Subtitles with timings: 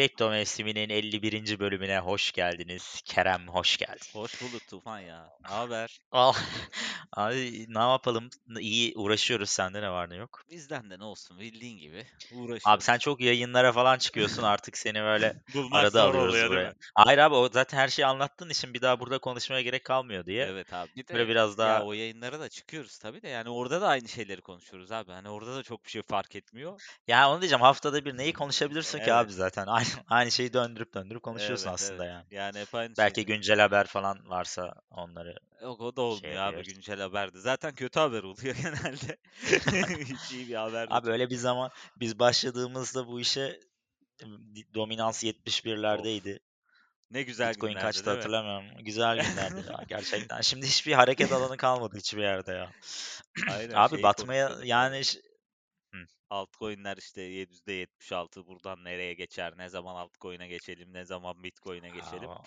[0.00, 1.58] Kripto mevsiminin 51.
[1.58, 3.02] bölümüne hoş geldiniz.
[3.04, 4.06] Kerem hoş geldin.
[4.12, 5.30] Hoş bulduk Tufan ya.
[5.40, 6.00] Ne haber?
[7.12, 8.30] Abi ne yapalım?
[8.60, 9.50] İyi uğraşıyoruz.
[9.50, 10.44] Sende ne var ne yok?
[10.50, 12.84] Bizden de ne olsun bildiğin gibi Abi uğraşıyoruz.
[12.84, 14.42] sen çok yayınlara falan çıkıyorsun.
[14.42, 16.68] Artık seni böyle Bulmak arada zor alıyoruz oluyor değil buraya.
[16.68, 16.74] mi?
[16.94, 20.44] Hayır abi o zaten her şeyi anlattığın için bir daha burada konuşmaya gerek kalmıyor diye.
[20.44, 20.90] Evet abi.
[20.96, 23.88] Bir Böyle de biraz ya daha o yayınlara da çıkıyoruz tabii de yani orada da
[23.88, 25.12] aynı şeyleri konuşuyoruz abi.
[25.12, 26.80] Hani orada da çok bir şey fark etmiyor.
[27.08, 29.66] ya onu diyeceğim haftada bir neyi konuşabilirsin ki abi zaten.
[29.66, 32.14] Aynı, aynı şeyi döndürüp döndürüp konuşuyorsun Evet aslında evet.
[32.14, 32.24] yani.
[32.30, 33.34] Yani hep aynı Belki şeyleri.
[33.34, 36.74] güncel haber falan varsa onları Yok o da şey olmuyor abi yapıyoruz.
[36.74, 37.38] güncel haberde.
[37.38, 39.16] Zaten kötü haber oluyor genelde.
[40.04, 43.60] Hiç iyi bir haber de Abi öyle bir zaman biz başladığımızda bu işe
[44.74, 46.38] dominans Of 71'lerdeydi.
[47.10, 48.22] ne güzel Bitcoin günlerdi kaçtı değil mi?
[48.22, 48.84] hatırlamıyorum.
[48.84, 50.40] Güzel günlerdi ya gerçekten.
[50.40, 52.72] Şimdi hiçbir hareket alanı kalmadı hiçbir yerde ya.
[53.50, 55.02] Aynen Abi şeyi batmaya konuşuyorduk yani.
[56.30, 59.54] Altcoin'ler işte %76 buradan nereye geçer?
[59.56, 60.92] Ne zaman altcoin'e geçelim?
[60.92, 62.30] Ne zaman Bitcoin'e geçelim?
[62.30, 62.42] Aa,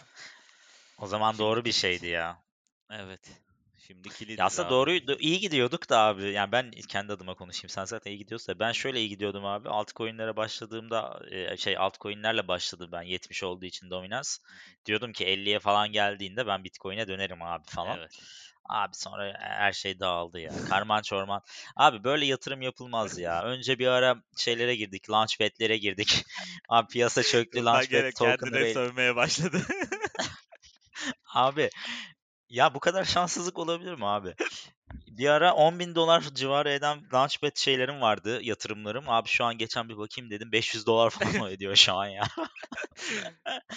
[0.97, 2.43] o zaman doğru bir şeydi ya.
[2.89, 3.43] Evet.
[3.87, 4.73] Şimdi Ya kilidiz aslında abi.
[4.73, 5.17] doğruydu.
[5.19, 6.31] iyi gidiyorduk da abi.
[6.31, 7.69] Yani ben kendi adıma konuşayım.
[7.69, 8.59] Sen zaten iyi gidiyorsun da.
[8.59, 9.69] Ben şöyle iyi gidiyordum abi.
[9.69, 14.39] Altcoin'lere başladığımda e, şey altcoin'lerle başladım ben 70 olduğu için dominans.
[14.39, 14.85] Hı hı.
[14.85, 17.97] Diyordum ki 50'ye falan geldiğinde ben Bitcoin'e dönerim abi falan.
[17.99, 18.19] Evet.
[18.69, 20.51] Abi sonra her şey dağıldı ya.
[20.69, 21.41] Karman çorman.
[21.75, 23.41] Abi böyle yatırım yapılmaz ya.
[23.43, 25.09] Önce bir ara şeylere girdik.
[25.09, 26.25] Launchpad'lere girdik.
[26.69, 27.59] Abi piyasa çöktü.
[27.59, 29.61] Tufan Launchpad gene kendine sövmeye başladı.
[31.33, 31.69] Abi
[32.49, 34.35] ya bu kadar şanssızlık olabilir mi abi?
[35.07, 38.39] Bir ara 10 bin dolar civarı eden Launchpad şeylerim vardı.
[38.41, 39.09] Yatırımlarım.
[39.09, 40.51] Abi şu an geçen bir bakayım dedim.
[40.51, 42.23] 500 dolar falan o ediyor şu an ya.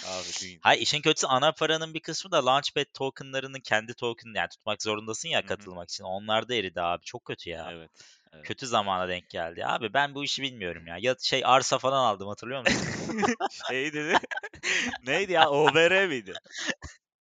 [0.05, 0.59] Abi düğün.
[0.61, 5.29] Hayır işin kötüsü ana paranın bir kısmı da Launchpad tokenlarının kendi token yani tutmak zorundasın
[5.29, 6.03] ya katılmak için.
[6.03, 7.03] Onlar da eridi abi.
[7.05, 7.69] Çok kötü ya.
[7.71, 7.91] Evet.
[8.33, 8.45] Evet.
[8.45, 9.65] Kötü zamana denk geldi.
[9.65, 10.97] Abi ben bu işi bilmiyorum ya.
[10.99, 12.87] Ya şey arsa falan aldım hatırlıyor musun?
[13.69, 14.17] Şey dedi.
[15.05, 15.49] Neydi ya?
[15.49, 16.33] OBR miydi?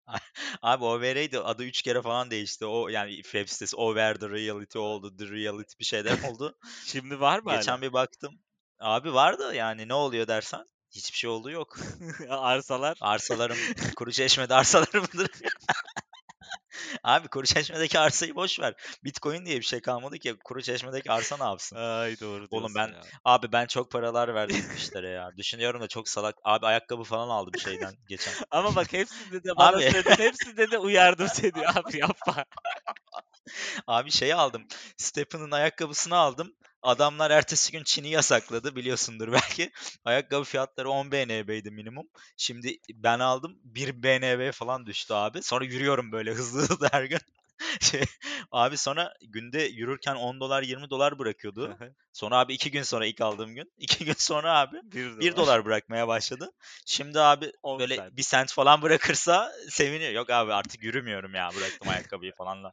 [0.62, 1.40] Abi OVR'ydi.
[1.40, 2.66] Adı 3 kere falan değişti.
[2.66, 5.18] O yani web sitesi Over the Reality oldu.
[5.18, 6.58] The Reality bir şeyler oldu.
[6.86, 7.60] Şimdi var mı hala?
[7.60, 8.40] Geçen bir baktım.
[8.80, 10.66] Abi vardı yani ne oluyor dersen.
[10.92, 11.78] Hiçbir şey olduğu yok.
[12.30, 12.98] Arsalar.
[13.02, 13.58] Arsalarım
[13.96, 15.30] Kuruçeşme'de arsalarımdır.
[17.04, 18.74] Abi Kuruçeşme'deki arsayı boş ver.
[19.04, 20.36] Bitcoin diye bir şey kalmadı ki.
[20.44, 21.76] Kuruçeşme'deki arsa ne yapsın?
[21.76, 23.02] Ay doğru Oğlum ben ya.
[23.26, 25.32] abi ben çok paralar verdim işlere ya.
[25.38, 26.36] Düşünüyorum da çok salak.
[26.44, 28.34] Abi ayakkabı falan aldım şeyden geçen.
[28.52, 30.24] Ama bak hepsinde de bana Abi söyledin.
[30.24, 31.68] Hepsinde de uyardım seni.
[31.68, 32.46] Abi yapma.
[33.88, 34.68] abi şeyi aldım.
[34.98, 36.56] Stephen'ın ayakkabısını aldım.
[36.84, 39.72] Adamlar ertesi gün Çin'i yasakladı biliyorsundur belki.
[40.06, 42.08] Ayakkabı fiyatları 10 BNB'ydi minimum.
[42.38, 45.44] Şimdi ben aldım 1 BNB falan düştü abi.
[45.44, 47.20] Sonra yürüyorum böyle hızlı hızlı her gün.
[47.82, 48.04] Şey,
[48.52, 51.78] abi sonra günde yürürken 10 dolar 20 dolar bırakıyordu.
[52.14, 53.74] Sonra abi 2 gün sonra ilk aldığım gün.
[53.78, 55.38] 2 gün sonra abi 1 1 dolar.
[55.38, 56.52] dolar bırakmaya başladı.
[56.86, 58.18] Şimdi abi 10 böyle sent.
[58.18, 60.12] 1 sent falan bırakırsa seviniyor.
[60.12, 62.72] Yok abi artık yürümüyorum ya bıraktım ayakkabıyı falan da.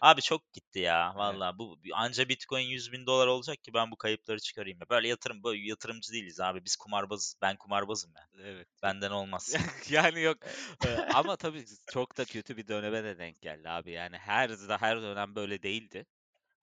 [0.00, 1.16] Abi çok gitti ya Evet.
[1.18, 1.58] valla.
[1.58, 4.78] Bu anca Bitcoin 100 bin dolar olacak ki ben bu kayıpları çıkarayım.
[4.80, 4.88] ya.
[4.90, 6.64] Böyle yatırım böyle yatırımcı değiliz abi.
[6.64, 7.36] Biz kumarbazız.
[7.42, 8.28] Ben kumarbazım ya.
[8.44, 8.68] Evet.
[8.82, 9.56] Benden olmaz.
[9.90, 10.38] Yani yok.
[10.84, 13.90] Eee, ama tabii çok da kötü bir döneme de denk geldi abi.
[13.90, 14.50] Yani her
[14.80, 16.06] her dönem böyle değildi.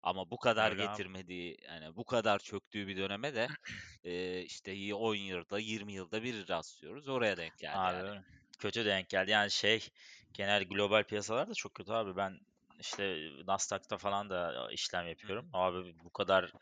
[0.02, 3.52] Ama bu kadar Öyle getirmediği, yani bu kadar çöktüğü bir döneme de
[4.04, 7.08] eee, işte y- 10 yılda, 20 yılda bir rastlıyoruz.
[7.08, 8.24] Oraya denk geldi Abi yani.
[8.58, 9.30] kötü denk geldi.
[9.30, 9.88] Yani şey
[10.34, 12.16] genel global piyasalar da çok kötü abi.
[12.16, 12.40] Ben
[12.80, 15.50] işte Nasdaq'ta falan da işlem Hı hı, yapıyorum.
[15.52, 16.52] Abi bu kadar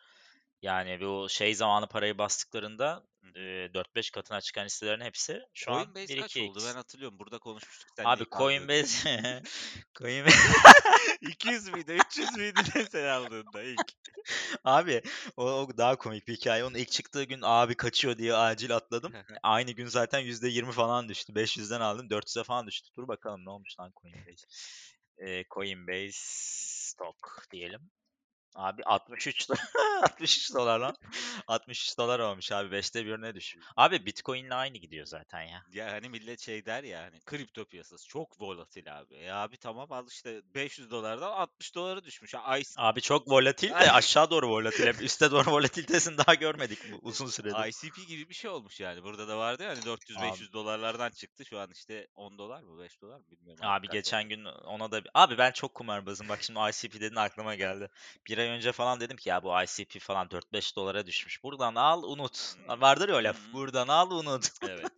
[0.62, 3.04] yani bu şey zamanı parayı bastıklarında.
[3.34, 3.40] E,
[3.74, 6.48] 4-5 katına çıkan hisselerin hepsi şu an Coinbase kaç 1-2x.
[6.48, 6.58] oldu?
[6.68, 7.18] Ben hatırlıyorum.
[7.18, 8.24] Burada konuşmuştuk seninle Abi.
[8.38, 9.42] Coinbase
[9.94, 10.36] Coinbase
[11.20, 13.92] 200 müydü, 300 müydü ne sen aldığında ilk?
[14.64, 15.02] Abi
[15.36, 16.64] o, o daha komik bir hikaye.
[16.64, 19.12] Onun ilk çıktığı gün abi kaçıyor diye acil atladım.
[19.42, 21.32] Aynı gün zaten %20 falan düştü.
[21.32, 22.90] 500'den aldım 400'e falan düştü.
[22.96, 24.46] Dur bakalım ne olmuş lan Coinbase.
[25.50, 27.90] Coinbase stock diyelim.
[28.54, 29.56] Abi 63 do-
[30.02, 30.96] 63 dolar lan.
[31.48, 32.76] 63 dolar olmuş abi.
[32.76, 33.56] 5'te birine düş.
[33.76, 35.64] Abi Bitcoin'le aynı gidiyor zaten ya.
[35.72, 39.14] Ya hani millet şey der ya hani kripto piyasası çok volatil abi.
[39.14, 42.34] E abi tamam al işte 500 dolardan 60 dolara düşmüş.
[42.34, 44.86] IC Abi çok volatil de aşağı doğru volatil.
[44.86, 47.68] Hep üste doğru volatilitesini daha görmedik bu uzun süredir.
[47.68, 49.02] ICP gibi bir şey olmuş yani.
[49.02, 51.44] Burada da vardı ya hani Abi, 400-500 dolarlardan çıktı.
[51.44, 54.90] Şu an işte 10 dolar mı 5 dolar mı bilmiyorum abi kaç geçen gün ona
[54.90, 55.02] da...
[55.14, 56.28] Abi ben çok kumarbazım.
[56.28, 57.88] Bak şimdi ICP dedin aklıma geldi.
[58.28, 61.42] Bir ay önce falan dedim ki ya bu ICP falan 4-5 dolara düşmüş.
[61.42, 62.54] Buradan al unut.
[62.68, 63.36] Vardır ya o laf.
[63.52, 64.48] Buradan al unut.
[64.62, 64.90] Evet.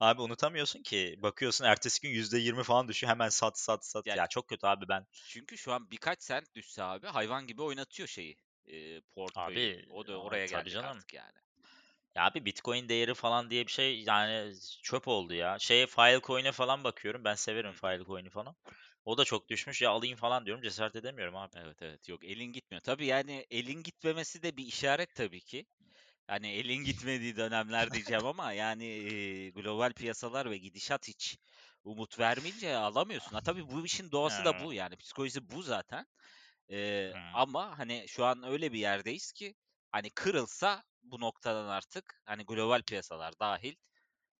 [0.00, 1.14] Abi unutamıyorsun ki.
[1.18, 3.10] Bakıyorsun ertesi gün %20 falan düşüyor.
[3.10, 4.06] Hemen sat sat sat.
[4.06, 5.06] Ya Ya çok kötü abi ben.
[5.28, 8.36] çünkü şu an birkaç sent düşse abi hayvan gibi oynatıyor şeyi.
[8.66, 9.46] E, portföyü.
[9.46, 10.96] Abi O da oraya geldik canım.
[10.96, 11.32] artık yani.
[12.14, 15.58] Ya abi Bitcoin değeri falan diye bir şey yani çöp oldu ya.
[15.58, 17.24] Şeye Filecoin'e falan bakıyorum.
[17.24, 17.72] Ben severim.
[17.72, 18.56] Filecoin'i falan.
[19.04, 19.82] O da çok düşmüş.
[19.82, 20.62] Ya alayım falan diyorum.
[20.62, 21.50] Cesaret edemiyorum abi.
[21.56, 22.82] Evet evet yok elin gitmiyor.
[22.82, 25.66] Tabii yani elin gitmemesi de bir işaret tabii ki.
[26.26, 31.38] Hani elin gitmediği dönemler diyeceğim ama yani e, global piyasalar ve gidişat hiç
[31.84, 33.36] umut vermeyince alamıyorsun.
[33.36, 36.06] Ha tabii bu işin doğası da bu yani psikolojisi bu zaten.
[36.70, 39.54] E, ama hani şu an öyle bir yerdeyiz ki
[39.92, 43.76] hani kırılsa bu noktadan artık hani global piyasalar dahil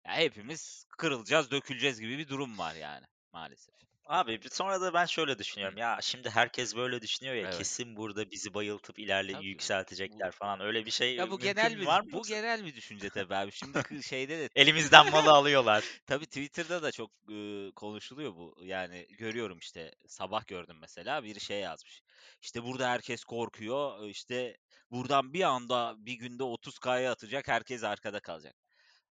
[0.07, 3.75] ya hepimiz kırılacağız, döküleceğiz gibi bir durum var yani maalesef.
[4.07, 5.79] Abi bir- sonra da ben şöyle düşünüyorum.
[5.79, 7.43] Ya şimdi herkes böyle düşünüyor ya.
[7.43, 7.59] Evet.
[7.59, 9.47] Kesin burada bizi bayıltıp ilerle Tabii.
[9.47, 10.61] yükseltecekler Bu falan.
[10.61, 12.35] Öyle bir şey ya bu mümkün genel mü bir var mı bu yoksa?
[12.35, 13.53] genel bir düşünce tabii abi.
[13.53, 15.85] Şimdi kı- şeyde de Elimizden malı alıyorlar.
[16.07, 18.57] Tabii Twitter'da da çok ııı, konuşuluyor bu.
[18.63, 22.03] Yani görüyorum işte sabah gördüm mesela biri şey yazmış.
[22.43, 24.09] İşte burada herkes korkuyor.
[24.09, 24.57] işte
[24.91, 28.55] buradan bir anda bir günde 30K'ya atacak herkes arkada kalacak.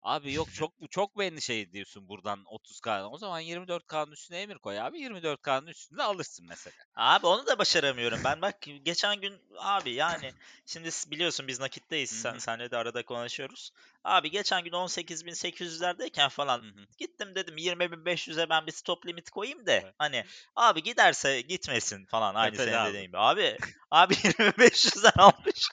[0.02, 3.02] Abi yok çok çok mu endişe ediyorsun buradan 30K?
[3.02, 4.99] O zaman 24K'nın üstüne emir koy abi.
[4.99, 6.76] 24K'nın üstünde alırsın mesela.
[6.96, 8.20] Abi onu da başaramıyorum.
[8.25, 10.32] Ben bak geçen gün abi yani
[10.66, 12.10] şimdi biliyorsun biz nakitteyiz.
[12.10, 13.70] Sen, senle de arada konuşuyoruz.
[14.04, 16.62] Abi geçen gün 18.800'lerdeyken falan
[16.99, 19.94] gittim dedim 20.500'e ben bir stop limit koyayım da Evet.
[19.99, 20.25] hani
[20.56, 23.19] abi giderse gitmesin falan aynı Tepede senin dediğin gibi.
[23.19, 23.58] Abi
[23.90, 25.70] abi 20.500'den almış.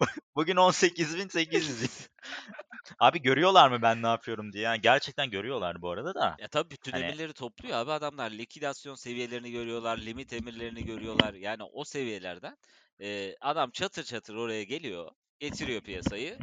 [0.36, 2.08] Bugün 18.800.
[2.98, 4.62] Abi görüyorlar mı ben ne yapıyorum diye.
[4.64, 6.38] Yani gerçekten görüyorlar bu arada da.
[6.38, 8.30] Ya tabii bütün Hani emirleri topluyor abi adamlar.
[8.30, 11.34] Likidasyon seviyelerini görüyorlar, limit emirlerini görüyorlar.
[11.34, 12.56] Yani o seviyelerden
[12.98, 16.40] eee, adam çatır çatır oraya geliyor, getiriyor piyasayı.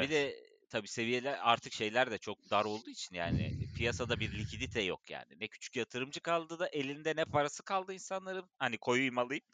[0.00, 0.10] Bir evet.
[0.10, 0.36] de
[0.70, 5.26] tabii seviyeler artık şeyler de çok dar olduğu için yani piyasada bir likidite yok yani.
[5.40, 9.44] Ne küçük yatırımcı kaldı da elinde ne parası kaldı insanların hani koyayım alayım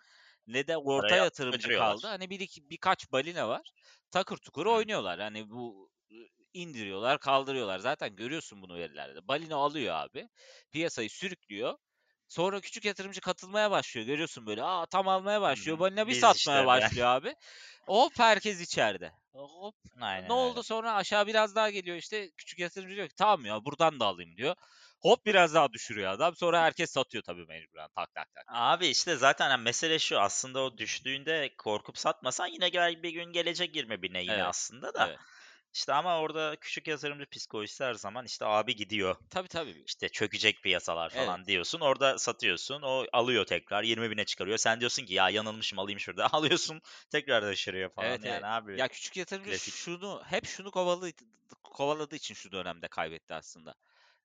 [0.48, 2.06] ne de orta Parayı alıp yatırımcı kaldı.
[2.06, 3.72] Hani bir iki, birkaç balina var.
[4.10, 4.70] Takır tukur Hı.
[4.70, 5.20] oynuyorlar.
[5.20, 5.90] Hani bu
[6.54, 7.78] indiriyorlar, kaldırıyorlar.
[7.78, 9.28] Zaten görüyorsun bunu verilerde.
[9.28, 10.28] Balina alıyor abi.
[10.72, 11.78] Piyasayı sürüklüyor.
[12.28, 14.06] Sonra küçük yatırımcı katılmaya başlıyor.
[14.06, 14.62] Görüyorsun böyle.
[14.62, 15.78] Aa tam almaya başlıyor.
[15.78, 17.34] Balina bir Biz satmaya işte başlıyor abi.
[17.86, 19.12] Hop herkes içeride.
[19.32, 19.74] Hop.
[19.96, 20.62] Ne Aynen oldu öyle.
[20.62, 24.36] sonra aşağı biraz daha geliyor işte küçük yatırımcı diyor ki tamam ya buradan da alayım
[24.36, 24.54] diyor.
[25.00, 26.36] Hop biraz daha düşürüyor adam.
[26.36, 27.88] Sonra herkes satıyor tabii mecburen.
[27.96, 28.44] Tak tak tak.
[28.48, 33.24] Abi işte zaten hani mesele şu aslında o düştüğünde korkup satmasan yine gel bir gün
[33.32, 34.44] gelecek 20 bine yine Evet.
[34.44, 35.06] aslında da.
[35.08, 35.18] Evet.
[35.78, 39.16] İşte ama orada küçük yatırımcı psikolojisi her zaman işte abi gidiyor.
[39.30, 39.86] Tabii tabii.
[39.86, 41.14] İşte çökecek piyasalar Evet.
[41.16, 41.80] falan diyorsun.
[41.80, 42.82] Orada satıyorsun.
[42.82, 44.58] O alıyor tekrar 20 bine çıkarıyor.
[44.58, 46.28] Sen diyorsun ki ya yanılmışım alayım şurada.
[46.34, 46.80] Alıyorsun
[47.10, 48.08] tekrar düşürüyor falan.
[48.08, 48.44] Evet evet.
[48.44, 49.74] Yani abi Ya küçük yatırımcı klasik.
[49.74, 51.10] şunu hep şunu kovaladı,
[51.64, 53.74] kovaladığı için şu dönemde kaybetti aslında.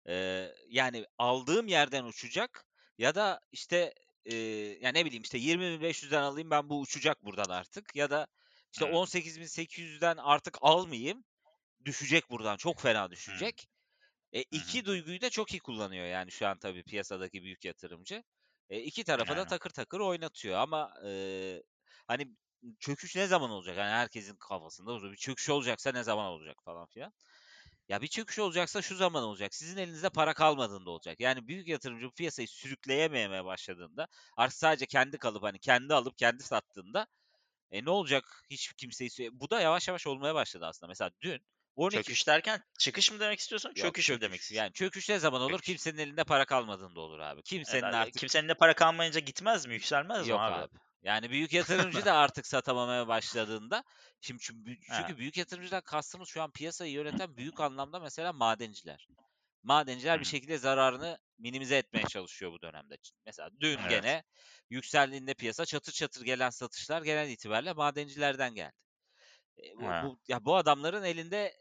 [0.08, 2.66] Ee, yani aldığım yerden uçacak
[2.98, 3.94] ya da işte
[4.26, 4.36] e,
[4.82, 8.28] ya ne bileyim işte 20.500'den alayım ben bu uçacak buradan artık ya da
[8.74, 11.26] işte Hı, 18.800'den artık almayayım
[11.86, 13.70] düşecek buradan çok fena hı, düşecek.
[14.34, 14.62] E, hı hı.
[14.62, 18.24] iki duyguyu da çok iyi kullanıyor yani şu an tabii piyasadaki büyük yatırımcı.
[18.70, 19.46] E, iki tarafa da Aynen.
[19.46, 21.64] takır takır oynatıyor ama e,
[22.08, 22.28] hani
[22.80, 23.78] çöküş ne zaman olacak?
[23.78, 27.14] Yani herkesin kafasında bir çöküş olacaksa ne zaman olacak falan filan.
[27.90, 29.54] Ya bir çöküş olacaksa şu zaman olacak.
[29.56, 31.20] Sizin elinizde para kalmadığında olacak.
[31.20, 37.08] Yani büyük yatırımcı piyasayı sürükleyememeye başladığında artık sadece kendi kalıp hani kendi alıp kendi sattığında
[37.72, 38.44] e ne olacak?
[38.50, 40.88] Hiç kimseyi bu da yavaş yavaş olmaya başladı aslında.
[40.90, 41.42] Mesela dün
[41.76, 43.70] 12 Çöküş derken çıkış mı demek istiyorsun?
[43.70, 44.42] Yok Çöküş mü demek çöküş.
[44.42, 44.64] istiyorsun?
[44.64, 45.52] Yani çöküş ne zaman olur?
[45.52, 45.66] Çöküş.
[45.66, 47.42] Kimsenin elinde para kalmadığında olur abi.
[47.42, 49.74] Kimsenin Yani artık kimsenin de para kalmayınca gitmez mi?
[49.74, 50.56] Yükselmez mi yok abi?
[50.56, 50.78] abi.
[51.04, 53.84] Yani büyük yatırımcı da artık satamamaya başladığında
[54.22, 59.08] şimdi çünkü, çünkü büyük yatırımcıdan kastımız şu an piyasayı yöneten büyük anlamda mesela madenciler.
[59.64, 62.98] Madenciler bir şekilde zararını minimize etmeye çalışıyor bu dönemde.
[63.26, 63.90] Mesela dün Evet.
[63.90, 64.24] gene
[64.70, 68.74] yükseldiğinde piyasa çatır çatır gelen satışlar genel itibariyle madencilerden geldi.
[69.64, 71.54] E, bu, bu ya bu adamların elinde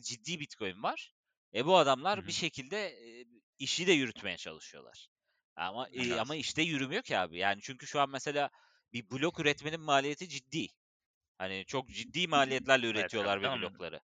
[0.00, 1.12] ciddi Bitcoin var.
[1.54, 2.32] E bu adamlar bir hı.
[2.32, 2.86] şekilde
[3.20, 3.24] e,
[3.58, 5.08] işi de yürütmeye çalışıyorlar.
[5.56, 6.20] Ama e, Evet.
[6.20, 7.38] ama işte yürümüyor ki abi.
[7.38, 8.50] Yani çünkü şu an mesela
[8.92, 10.68] bir blok üretmenin maliyeti ciddi.
[11.38, 13.60] Hani çok ciddi maliyetlerle Evet üretiyorlar bir canım.
[13.60, 14.00] blokları.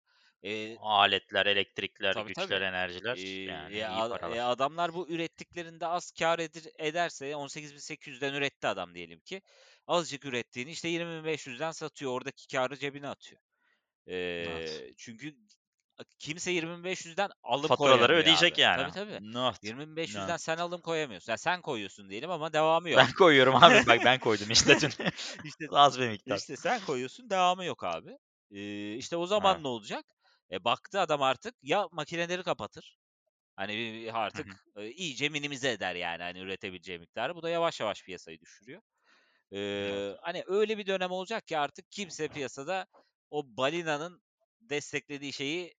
[0.45, 2.61] E, Aletler, elektrikler, tabii güçler, tabii.
[2.61, 4.41] enerjiler E, yani e, iyi a- e, paralar.
[4.41, 9.41] adamlar bu ürettiklerinde az kar edir, ederse 18.800'den üretti adam diyelim ki.
[9.87, 12.11] Azıcık ürettiğini işte 20.500'den satıyor.
[12.11, 13.41] Oradaki karı cebine atıyor.
[14.39, 14.83] Evet.
[14.85, 15.37] Eee, çünkü
[16.19, 18.61] kimse 20.500'den alım Faturaları koyamıyor ödeyecek abi.
[18.61, 18.91] yani.
[18.91, 19.33] Tabii tabii.
[19.33, 19.63] Not.
[19.63, 20.41] 20.500'den Not.
[20.41, 21.31] sen alım koyamıyorsun.
[21.31, 22.99] Yani sen koyuyorsun diyelim ama devamı yok.
[22.99, 23.87] Ben koyuyorum abi.
[23.87, 24.89] Bak ben koydum işte dün.
[25.43, 26.37] işte Az bir miktar.
[26.37, 28.17] işte sen koyuyorsun devamı yok abi.
[28.51, 30.05] Eee işte o zaman ne olacak?
[30.51, 32.97] E baktı adam artık ya makineleri kapatır.
[33.55, 37.35] Hani artık e, iyice minimize eder yani hani üretebileceği miktarı.
[37.35, 38.81] Bu da yavaş yavaş piyasayı düşürüyor.
[39.51, 40.05] Evet.
[40.11, 42.87] Eee, hani öyle bir dönem olacak ki artık kimse piyasada
[43.31, 44.21] o balinanın
[44.61, 45.73] desteklediği şeyi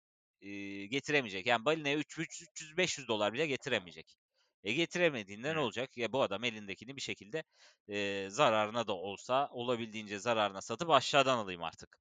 [0.45, 1.47] e, getiremeyecek.
[1.47, 4.17] Yani balinaya 300-500 dolar bile getiremeyecek.
[4.65, 5.97] E getiremediğinde ne olacak?
[5.97, 7.45] Ya bu adam elindekini bir şekilde
[7.89, 11.99] e, zararına da olsa olabildiğince zararına satıp aşağıdan alayım artık.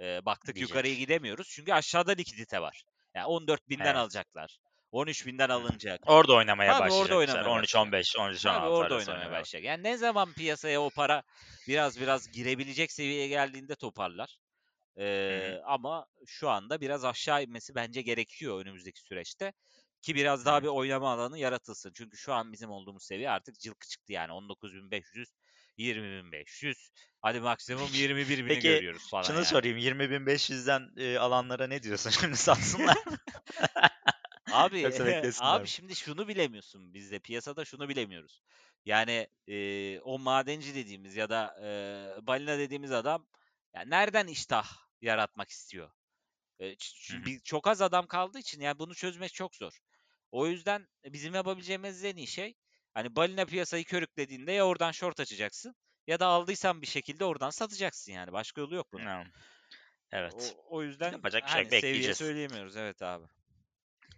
[0.00, 0.60] E, baktık Diyecek.
[0.60, 1.48] yukarıya gidemiyoruz.
[1.50, 2.84] Çünkü aşağıda likidite var.
[3.14, 3.96] Yani 14 binden Evet.
[3.96, 4.58] alacaklar.
[4.92, 6.00] 13 binden alınacak.
[6.06, 7.16] Orada oynamaya Tabii orada başlayacaklar.
[7.16, 9.64] oynamaya 13-15, 13-16 Tabii orada arası oynamaya oynamaya başlayacak.
[9.68, 11.22] Yani ne zaman piyasaya o para
[11.68, 14.38] biraz biraz girebilecek seviyeye geldiğinde toparlar.
[14.98, 15.62] Ee, hı.
[15.66, 19.52] ama şu anda biraz aşağı inmesi bence gerekiyor önümüzdeki süreçte.
[20.02, 21.92] Ki biraz daha bir oynama alanı yaratılsın.
[21.94, 24.32] Çünkü şu an bizim olduğumuz seviye artık cılkı çıktı yani.
[24.32, 25.26] 19.500,
[25.78, 26.90] 20.500.
[27.22, 29.46] Hadi maksimum 21.000'i Peki görüyoruz falan şunu yani.
[29.46, 29.76] sorayım.
[29.78, 32.10] 20.500'den e, alanlara ne diyorsun?
[32.20, 33.18] Şimdi satsınlar mı?
[34.52, 35.68] Abi Yoksa beklesinler abi mi?
[35.68, 38.42] şimdi şunu bilemiyorsun biz de piyasada şunu bilemiyoruz.
[38.84, 43.26] Yani e, o madenci dediğimiz ya da e, balina dediğimiz adam
[43.74, 45.90] yani nereden iştah yaratmak istiyor?
[46.58, 49.78] E, çünkü çok az adam kaldığı için yani bunu çözmek çok zor.
[50.32, 52.54] O yüzden bizim yapabileceğimiz en iyi şey
[52.94, 55.74] hani balina piyasayı körüklediğinde ya oradan short açacaksın
[56.06, 58.32] ya da aldıysan bir şekilde oradan satacaksın yani.
[58.32, 59.26] Başka yolu yok bunun.
[60.12, 60.56] Evet.
[60.68, 62.18] O, o yüzden Yapacak bir şey hani seviye Bekleyeceğiz.
[62.18, 63.24] söyleyemiyoruz evet abi.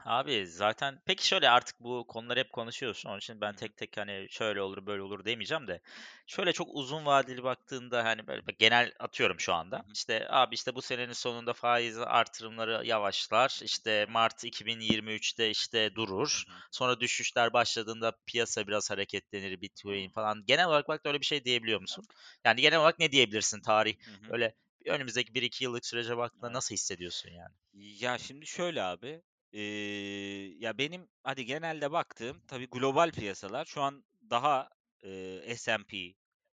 [0.04, 3.08] Abi zaten peki şöyle artık bu konuları hep konuşuyorsun.
[3.08, 5.80] Onun için ben tek tek hani şöyle olur böyle olur demeyeceğim de.
[6.26, 9.84] Şöyle çok uzun vadeli baktığında hani böyle genel atıyorum şu anda.
[9.94, 13.60] İşte abi işte bu senenin sonunda faiz artırımları yavaşlar.
[13.62, 16.44] İşte Mart 2023'te işte durur.
[16.70, 20.44] Sonra düşüşler başladığında piyasa biraz hareketlenir, Bitcoin falan.
[20.46, 22.04] Genel olarak bak öyle bir şey diyebiliyor musun?
[22.44, 23.94] Yani genel olarak ne diyebilirsin tarih?
[24.30, 24.54] Öyle
[24.86, 27.54] önümüzdeki 1-2 yıllık sürece baktığında nasıl hissediyorsun yani?
[28.00, 29.22] Ya şimdi şöyle abi.
[29.52, 34.70] Eee, ya benim hadi genelde baktığım tabii global piyasalar şu an daha
[35.02, 35.96] eee, S&P,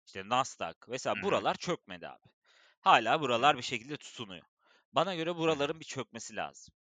[0.06, 0.74] işte Nasdaq
[1.14, 1.48] Hı hı.
[1.48, 2.24] buralar çökmedi abi.
[2.80, 4.44] Hala Hı buralar bir şekilde tutunuyor.
[4.92, 5.56] Bana göre Hı hı.
[5.56, 6.74] buraların bir çökmesi lazım.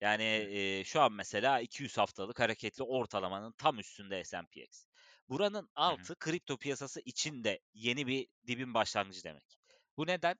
[0.00, 4.86] Yani eee, şu an mesela 200 haftalık hareketli ortalamanın tam üstünde S&P/X.
[5.28, 6.08] Buranın Hı hı.
[6.08, 9.58] altı kripto piyasası içinde yeni bir dibin başlangıcı demek.
[9.96, 10.36] Bu neden?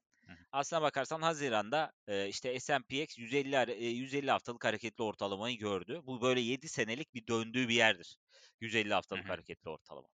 [0.53, 6.01] Aslına bakarsan Haziran'da e, işte S&P/X 150 hare- e, 150 haftalık hareketli ortalamayı gördü.
[6.05, 8.17] Bu böyle 7 senelik bir döndüğü bir yerdir.
[8.61, 10.09] 150 Hı haftalık hareketli ortalama.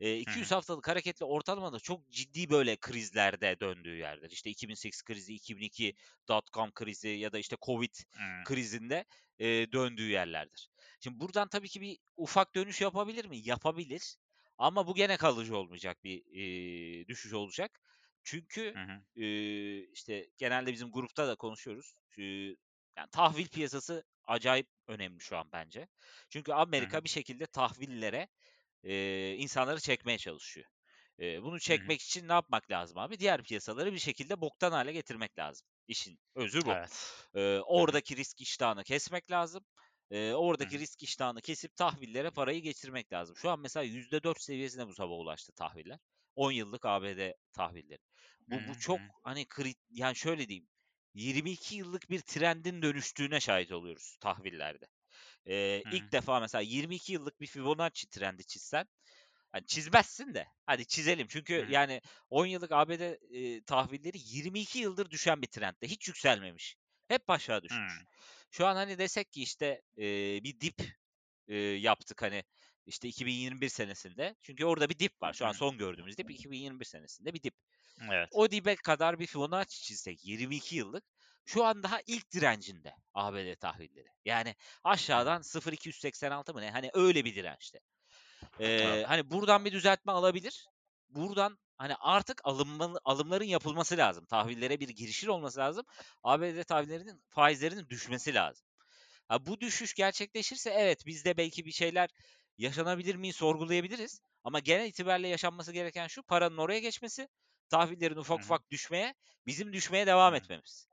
[0.00, 0.52] E, Hı 200 hı.
[0.52, 4.30] haftalık hareketli ortalama da çok ciddi böyle krizlerde döndüğü yerdir.
[4.30, 5.94] İşte 2008 krizi, 2002
[6.28, 7.94] dot-com krizi ya da işte Covid
[8.44, 9.04] krizinde
[9.38, 10.70] e, döndüğü yerlerdir.
[11.00, 13.38] Şimdi buradan tabii ki bir ufak dönüş yapabilir mi?
[13.38, 14.16] Yapabilir.
[14.58, 16.22] Ama bu gene kalıcı olmayacak bir
[17.02, 17.80] e, düşüş olacak.
[18.24, 19.02] Çünkü Hı hı.
[19.16, 21.94] e, işte genelde bizim grupta da konuşuyoruz.
[22.18, 22.22] E,
[22.96, 25.88] yani tahvil piyasası acayip önemli şu an bence.
[26.30, 27.04] Çünkü Hı Amerika hı.
[27.04, 28.28] bir şekilde tahvillere
[28.84, 30.66] e, insanları çekmeye çalışıyor.
[31.20, 31.94] E, bunu Hı hı.
[31.94, 33.18] çekmek için ne yapmak lazım abi?
[33.18, 35.68] Diğer piyasaları bir şekilde boktan hale getirmek lazım.
[35.88, 36.78] İşin özü bu.
[36.78, 37.14] Evet.
[37.34, 37.40] E,
[37.76, 37.98] Hı hı.
[37.98, 39.64] oradaki risk iştahını kesmek lazım.
[40.10, 40.78] E, Hı oradaki hı.
[40.78, 43.36] risk iştahını kesip tahvillere parayı geçirmek lazım.
[43.36, 45.98] Şu an mesela %4 seviyesine bu sabah ulaştı tahviller.
[46.34, 48.02] 10 yıllık ABD tahvilleri.
[48.50, 48.74] Hı Bu bu hı.
[48.74, 50.68] çok hani krit yani şöyle diyeyim.
[51.14, 54.86] 22 yıllık bir trendin dönüştüğüne şahit oluyoruz tahvillerde.
[55.46, 55.90] Ee, Hı hı.
[55.90, 58.86] ilk defa mesela 22 yıllık bir Fibonacci trendi çizsen
[59.52, 61.26] hani çizmezsin de hadi çizelim.
[61.56, 61.70] Hı Çünkü hı.
[61.70, 62.00] yani
[62.30, 65.86] 10 yıllık ABD e, tahvilleri 22 yıldır düşen bir trendde.
[65.88, 66.76] Hiç yükselmemiş.
[67.08, 68.04] Hep aşağı düşmüş.
[68.50, 70.04] Şu an hani desek ki işte e,
[70.44, 70.82] bir dip
[71.48, 72.44] e, yaptık hani
[72.86, 74.36] işte 2021 senesinde.
[74.42, 75.32] Çünkü orada bir dip var.
[75.32, 77.54] Şu an son gördüğümüz dip 2021 senesinde bir dip.
[78.10, 78.28] Evet.
[78.32, 81.04] O dibe kadar bir Fibonacci çizsek 22 yıllık
[81.44, 84.08] şu an daha ilk direncinde ABD tahvilleri.
[84.24, 84.54] Yani
[84.84, 86.70] aşağıdan 0.286 mı ne?
[86.70, 87.80] Hani öyle bir dirençte.
[88.60, 90.68] Ee, hani buradan bir düzeltme alabilir.
[91.08, 94.26] Buradan hani artık alınmalı, alımların yapılması lazım.
[94.26, 95.84] Tahvillere bir girişir olması lazım.
[96.22, 98.66] ABD tahvillerinin faizlerinin düşmesi lazım.
[99.28, 102.10] Ha, bu düşüş gerçekleşirse evet biz de belki bir şeyler
[102.58, 104.20] yaşanabilir mi sorgulayabiliriz.
[104.44, 107.28] Ama genel itibariyle yaşanması gereken şu paranın oraya geçmesi,
[107.68, 108.44] tahvillerin ufak hı.
[108.44, 109.14] ufak düşmeye,
[109.46, 110.88] bizim düşmeye devam etmemiz.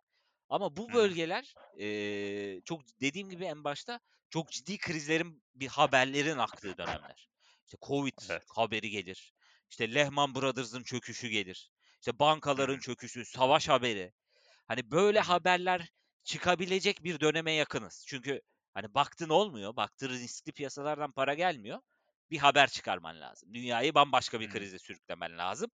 [0.49, 6.77] Ama bu bölgeler eee, çok dediğim gibi en başta çok ciddi krizlerin bir haberlerin aktığı
[6.77, 7.29] dönemler.
[7.65, 8.43] İşte Covid Evet.
[8.55, 9.33] haberi gelir.
[9.69, 11.71] İşte Lehman Brothers'ın çöküşü gelir.
[11.99, 14.13] İşte bankaların çöküşü, savaş haberi.
[14.67, 15.91] Hani böyle haberler
[16.23, 18.05] çıkabilecek bir döneme yakınız.
[18.07, 18.41] Çünkü
[18.73, 21.79] hani baktın olmuyor, baktın riskli piyasalardan para gelmiyor.
[22.31, 23.53] Bir haber çıkarman lazım.
[23.53, 25.71] Dünyayı bambaşka bir krize sürüklemen lazım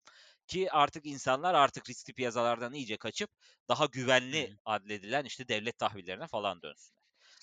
[0.46, 3.30] ki artık insanlar artık riskli piyasalardan iyice kaçıp
[3.68, 6.99] daha güvenli adledilen işte devlet tahvillerine falan dönsünler.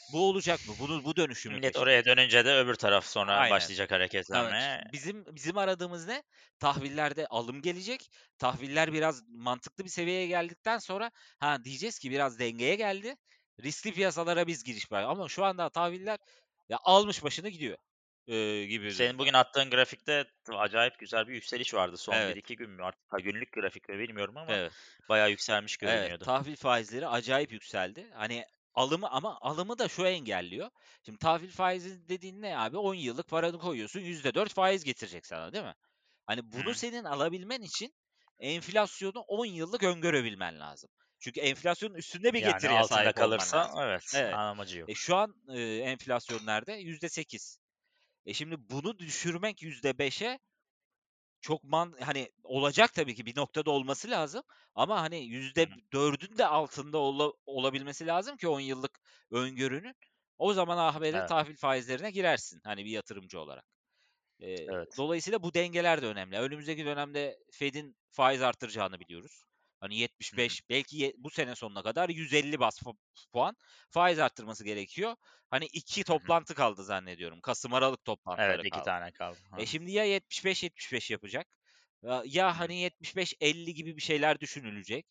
[0.07, 0.79] Bu olacak mı?
[0.79, 1.81] Bunu bu dönüşümü Millet peşinde.
[1.81, 3.49] oraya dönünce de öbür taraf sonra Aynen.
[3.49, 3.91] başlayacak
[4.33, 4.69] Evet.
[4.71, 4.83] hareketlenmeye.
[4.93, 6.23] Bizim bizim aradığımız ne?
[6.59, 8.11] Tahvillerde alım gelecek.
[8.39, 13.15] Tahviller biraz mantıklı bir seviyeye geldikten sonra ha diyeceğiz ki biraz dengeye geldi.
[13.63, 15.03] Riskli piyasalara biz giriş var.
[15.03, 16.19] Ama şu anda tahviller
[16.69, 17.77] ya almış başını gidiyor.
[18.27, 22.27] Ee, gibi Senin bugün attığın grafikte acayip güzel bir yükseliş vardı son Evet.
[22.27, 24.73] 1-2 gün mü artık ha, günlük grafik mi bilmiyorum ama Evet.
[25.09, 26.23] bayağı yükselmiş Evet, görünüyordu.
[26.23, 28.07] tahvil faizleri acayip yükseldi.
[28.13, 30.69] Hani alımı ama alımı da şu engelliyor.
[31.05, 32.77] Şimdi tahvil faizi dediğin ne abi?
[32.77, 35.75] 10 yıllık paranı koyuyorsun, %4 faiz getirecek sana, değil mi?
[36.25, 36.75] Hani bunu Hı.
[36.75, 37.93] senin alabilmen için
[38.39, 40.89] enflasyonu 10 yıllık öngörebilmen lazım.
[41.19, 43.75] Çünkü enflasyonun üstünde bir Yani getiriye altında sahip kalırsa lazım.
[43.83, 44.39] evet, Evet.
[44.49, 44.91] amacı yok.
[44.91, 46.73] E şu an e, enflasyon nerede?
[46.73, 47.59] %8.
[48.25, 50.39] E şimdi bunu düşürmek %5'e
[51.41, 54.43] çok man hani olacak tabii ki bir noktada olması lazım
[54.75, 55.25] ama hani
[55.55, 55.81] Hı hı.
[55.95, 58.99] %4'ün de altında ola, olabilmesi lazım ki 10 yıllık
[59.31, 59.95] öngörünün.
[60.37, 61.23] O zaman ah böyle Evet.
[61.23, 63.65] tahvil faizlerine girersin hani bir yatırımcı olarak.
[64.43, 64.89] Ee, Evet.
[64.97, 66.37] dolayısıyla bu dengeler de önemli.
[66.39, 69.43] Önümüzdeki dönemde Fed'in faiz arttıracağını biliyoruz.
[69.79, 69.97] Hani
[70.33, 70.57] Hı hı.
[70.57, 72.97] 75 belki ye- bu sene sonuna kadar 150 bas pu-
[73.33, 73.55] puan
[73.89, 75.15] faiz arttırması gerekiyor.
[75.49, 77.41] Hani iki toplantı kaldı zannediyorum.
[77.41, 78.81] Kasım Aralık toplantıları Evet, iki kaldı.
[78.81, 79.39] tane kaldı.
[79.55, 79.67] E Hı.
[79.67, 81.47] şimdi ya 75-75 yapacak
[82.25, 85.05] ya, hani 75-50 gibi bir şeyler düşünülecek.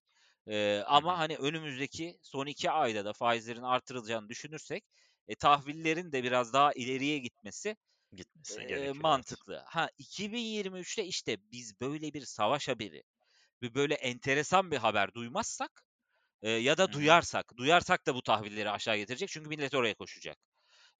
[0.49, 4.85] Ee, ama hani önümüzdeki son iki ayda da faizlerin artırılacağını düşünürsek
[5.29, 7.77] e, tahvillerin de biraz daha ileriye gitmesi
[8.13, 9.11] Gitmesi e, gerekiyor.
[9.15, 9.35] Evet.
[9.35, 9.63] mantıklı.
[9.67, 13.03] Ha 2023'te işte biz böyle bir savaş haberi,
[13.63, 15.85] bir böyle enteresan bir haber duymazsak
[16.43, 20.39] e, ya da duyarsak, duyarsak da bu tahvilleri aşağı getirecek çünkü millet oraya koşacak.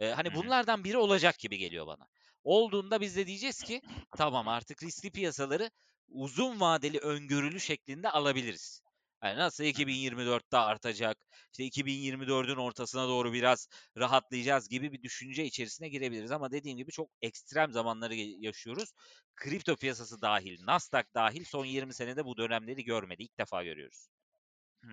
[0.01, 2.07] E, hani bunlardan biri olacak gibi geliyor bana.
[2.45, 3.81] Olduğunda biz de diyeceğiz ki
[4.17, 5.71] tamam artık riskli piyasaları
[6.09, 8.83] uzun vadeli öngörülü şeklinde alabiliriz.
[9.23, 9.87] Yani nasıl Hı hı.
[9.87, 11.17] 2024'te artacak,
[11.53, 13.69] işte 2024'ün ortasına doğru biraz
[13.99, 16.31] rahatlayacağız gibi bir düşünce içerisine girebiliriz.
[16.33, 18.93] Ama dediğim gibi çok ekstrem zamanları yaşıyoruz.
[19.37, 23.23] Kripto piyasası dahil, Nasdaq dahil son 20 senede bu dönemleri görmedi.
[23.23, 24.09] İlk defa görüyoruz.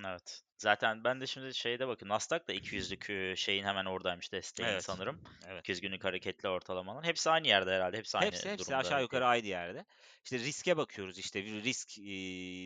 [0.06, 0.43] Evet.
[0.58, 4.77] Zaten ben de şimdi şeyde bakın Nasdaq da 200'lük e, şeyin hemen oradaymış desteğin Evet.
[4.77, 5.19] sanırım.
[5.47, 5.63] Evet.
[5.63, 7.06] 200 günlük hareketli ortalamalar.
[7.06, 7.97] Hepsi aynı yerde herhalde.
[7.97, 9.86] Hepsi aynı Hepsi hepsi durumda aşağı yukarı aynı yerde.
[10.23, 11.97] İşte riske bakıyoruz işte risk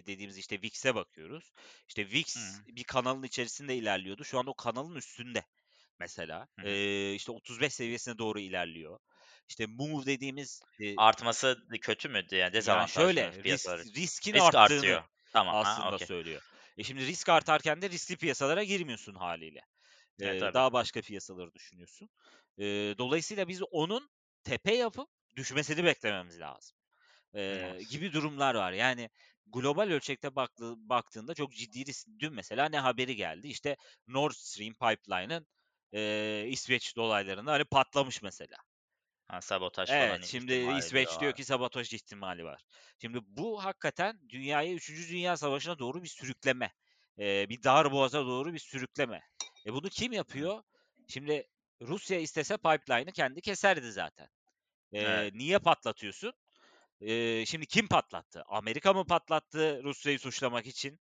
[0.07, 1.51] dediğimiz işte VIX'e bakıyoruz.
[1.87, 2.65] İşte VIX hı.
[2.67, 4.23] bir kanalın içerisinde ilerliyordu.
[4.23, 5.45] Şu anda o kanalın üstünde
[5.99, 6.47] mesela.
[6.59, 6.63] Hı.
[6.63, 8.99] Eee işte 35 seviyesine doğru ilerliyor.
[9.49, 10.61] İşte move dediğimiz
[10.97, 12.25] Artması kötü mü?
[12.31, 15.03] Yani yani dezavantajlı mı şöyle risk riskin Risk arttığını artıyor.
[15.33, 15.57] Tamam.
[15.59, 16.07] Ha, aslında okey.
[16.07, 16.41] söylüyor.
[16.77, 19.61] E şimdi risk artarken de riskli piyasalara girmiyorsun haliyle.
[20.19, 20.53] E tabii.
[20.53, 22.09] daha başka piyasaları düşünüyorsun.
[22.57, 24.09] Eee, dolayısıyla biz onun
[24.43, 26.77] tepe yapıp düşmesini beklememiz lazım
[27.33, 27.89] eee, Evet.
[27.89, 28.71] gibi durumlar var.
[28.73, 29.09] Yani
[29.45, 32.07] global ölçekte baktı, baktığında çok ciddi risk.
[32.19, 33.47] Dün mesela ne haberi geldi?
[33.47, 35.47] İşte Nord Stream pipeline'ın
[35.93, 38.57] eee, İsveç dolaylarında hani patlamış mesela.
[39.27, 42.61] Ha, sabotaj Evet, falan şimdi İsveç diyor ki sabotaj ihtimali var.
[43.01, 45.09] Şimdi bu hakikaten dünyayı 3.
[45.09, 46.71] Dünya Savaşı'na doğru bir sürükleme.
[47.17, 49.21] eee, bir darboğaza doğru bir sürükleme.
[49.65, 50.63] E bunu kim yapıyor?
[51.07, 51.47] Şimdi
[51.81, 54.27] Rusya istese pipeline'ı kendi keserdi zaten.
[54.91, 55.33] Eee, Evet.
[55.33, 56.33] niye patlatıyorsun?
[57.01, 58.43] Eee, şimdi kim patlattı?
[58.47, 60.99] Amerika mı patlattı Rusya'yı suçlamak için?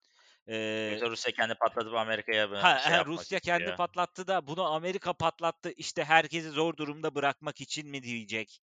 [0.89, 3.73] Yoksa Rusya kendi patlatıp Amerika'ya mı ha, şey he, Rusya kendi istiyor?
[3.73, 8.61] patlattı da bunu Amerika patlattı işte herkesi zor durumda bırakmak için mi diyecek?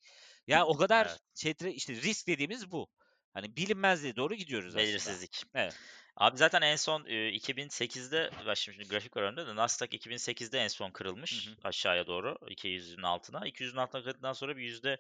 [0.47, 1.21] Ya o kadar Evet.
[1.33, 2.87] çetre işte risk dediğimiz bu.
[3.33, 5.17] Hani bilinmezliğe doğru gidiyoruz aslında.
[5.17, 5.43] Belirsizlik.
[5.55, 5.75] Evet.
[6.15, 10.67] Abi zaten en son e, 2008'de bak şimdi grafik var önümde de Nasdaq 2008'de en
[10.67, 10.91] son
[11.31, 11.57] Hı kırılmış hı.
[11.63, 13.47] aşağıya doğru 200'ün altına.
[13.47, 14.97] 200'ün altına kırıldıktan sonra bir yüzde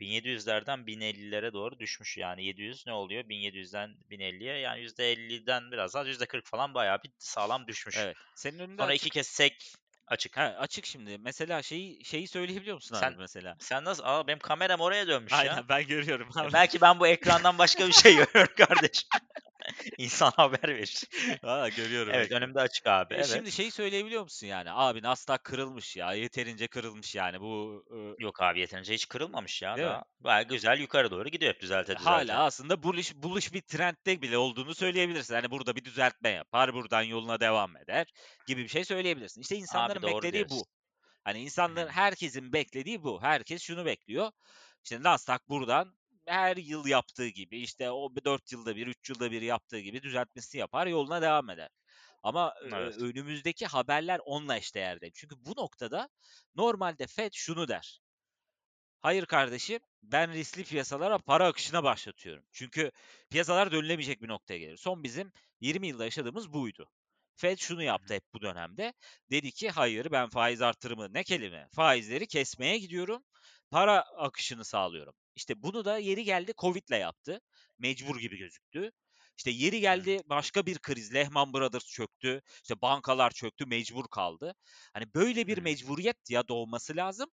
[0.00, 2.16] 1700'lerden 1050'lere doğru düşmüş.
[2.16, 3.24] Yani 700 ne oluyor?
[3.24, 7.96] 1700'den 1050'ye yani %50'den biraz az %40 falan bayağı bir sağlam düşmüş.
[7.98, 8.16] Evet.
[8.36, 9.12] Senin önünde Sonra iki açık.
[9.12, 9.74] kez sek
[10.06, 10.36] açık.
[10.36, 11.18] Ha, açık şimdi.
[11.18, 13.56] Mesela şeyi şeyi söyleyebiliyor musun abi Sen mesela?
[13.60, 14.02] sen nasıl?
[14.06, 15.38] Aa benim kameram oraya dönmüş ya.
[15.38, 16.52] Aynen ben görüyorum Ya abi.
[16.52, 19.08] belki ben bu ekrandan başka bir şey görüyorum kardeşim.
[19.98, 21.04] İnsan haber verir.
[21.42, 23.14] Valla görüyorum Evet önümde açık abi.
[23.14, 23.52] E şimdi Evet.
[23.52, 24.70] şeyi söyleyebiliyor musun yani?
[24.72, 26.12] Abi Nasdaq kırılmış ya.
[26.14, 27.40] Yeterince kırılmış yani.
[27.40, 30.02] Bu ıı, Yok abi yeterince hiç kırılmamış ya değil mi?
[30.20, 32.34] Baya güzel yukarı doğru gidiyor hep E, düzelte Hala düzelte.
[32.36, 35.34] aslında bullish, bullish bir trendde bile olduğunu söyleyebilirsin.
[35.34, 38.06] Hani burada bir düzeltme yapar, buradan yoluna devam eder
[38.46, 39.40] gibi bir şey söyleyebilirsin.
[39.40, 40.58] İşte Abi insanların doğru beklediği diyorsun.
[40.58, 40.66] bu.
[41.24, 43.22] Hani insanların, herkesin beklediği bu.
[43.22, 44.30] Herkes şunu bekliyor.
[44.84, 45.94] İşte Nasdaq buradan
[46.28, 50.60] her yıl yaptığı gibi işte o 4 yılda bir, 3 yılda bir yaptığı gibi düzeltmesini
[50.60, 51.68] yapar, yoluna devam eder.
[52.22, 52.98] Ama Evet.
[52.98, 55.12] önümüzdeki haberler onunla eşdeğer değil.
[55.16, 56.08] Çünkü bu noktada
[56.54, 58.00] normalde Fed şunu der.
[59.00, 62.44] Hayır kardeşim, ben riskli piyasalara para akışına başlatıyorum.
[62.52, 62.90] Çünkü
[63.30, 64.76] piyasalar dönülemeyecek bir noktaya gelir.
[64.76, 66.90] Son bizim 20 yılda yaşadığımız buydu.
[67.36, 68.92] Fed şunu yaptı hep bu dönemde.
[69.30, 73.24] Dedi ki hayır ben faiz artırımı ne kelime faizleri kesmeye gidiyorum.
[73.70, 75.14] Para akışını sağlıyorum.
[75.38, 77.40] İşte bunu da yeri geldi Covid'le yaptı.
[77.78, 78.90] Mecbur gibi gözüktü.
[79.36, 81.14] İşte yeri geldi başka bir kriz.
[81.14, 82.42] Lehman Brothers çöktü.
[82.62, 83.66] İşte bankalar çöktü.
[83.66, 84.54] Mecbur kaldı.
[84.92, 87.30] Hani böyle bir mecburiyet ya doğması lazım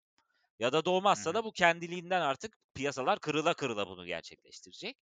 [0.59, 4.97] ya da doğmazsa da bu kendiliğinden artık piyasalar kırıla kırıla bunu gerçekleştirecek.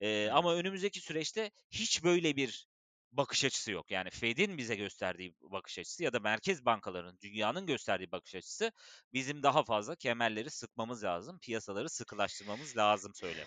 [0.00, 2.68] Ee, ama önümüzdeki süreçte hiç böyle bir
[3.12, 3.90] bakış açısı yok.
[3.90, 8.72] Yani Fed'in bize gösterdiği bakış açısı ya da merkez bankalarının, dünyanın gösterdiği bakış açısı
[9.12, 13.44] bizim daha fazla kemerleri sıkmamız lazım, piyasaları sıkılaştırmamız lazım söyle.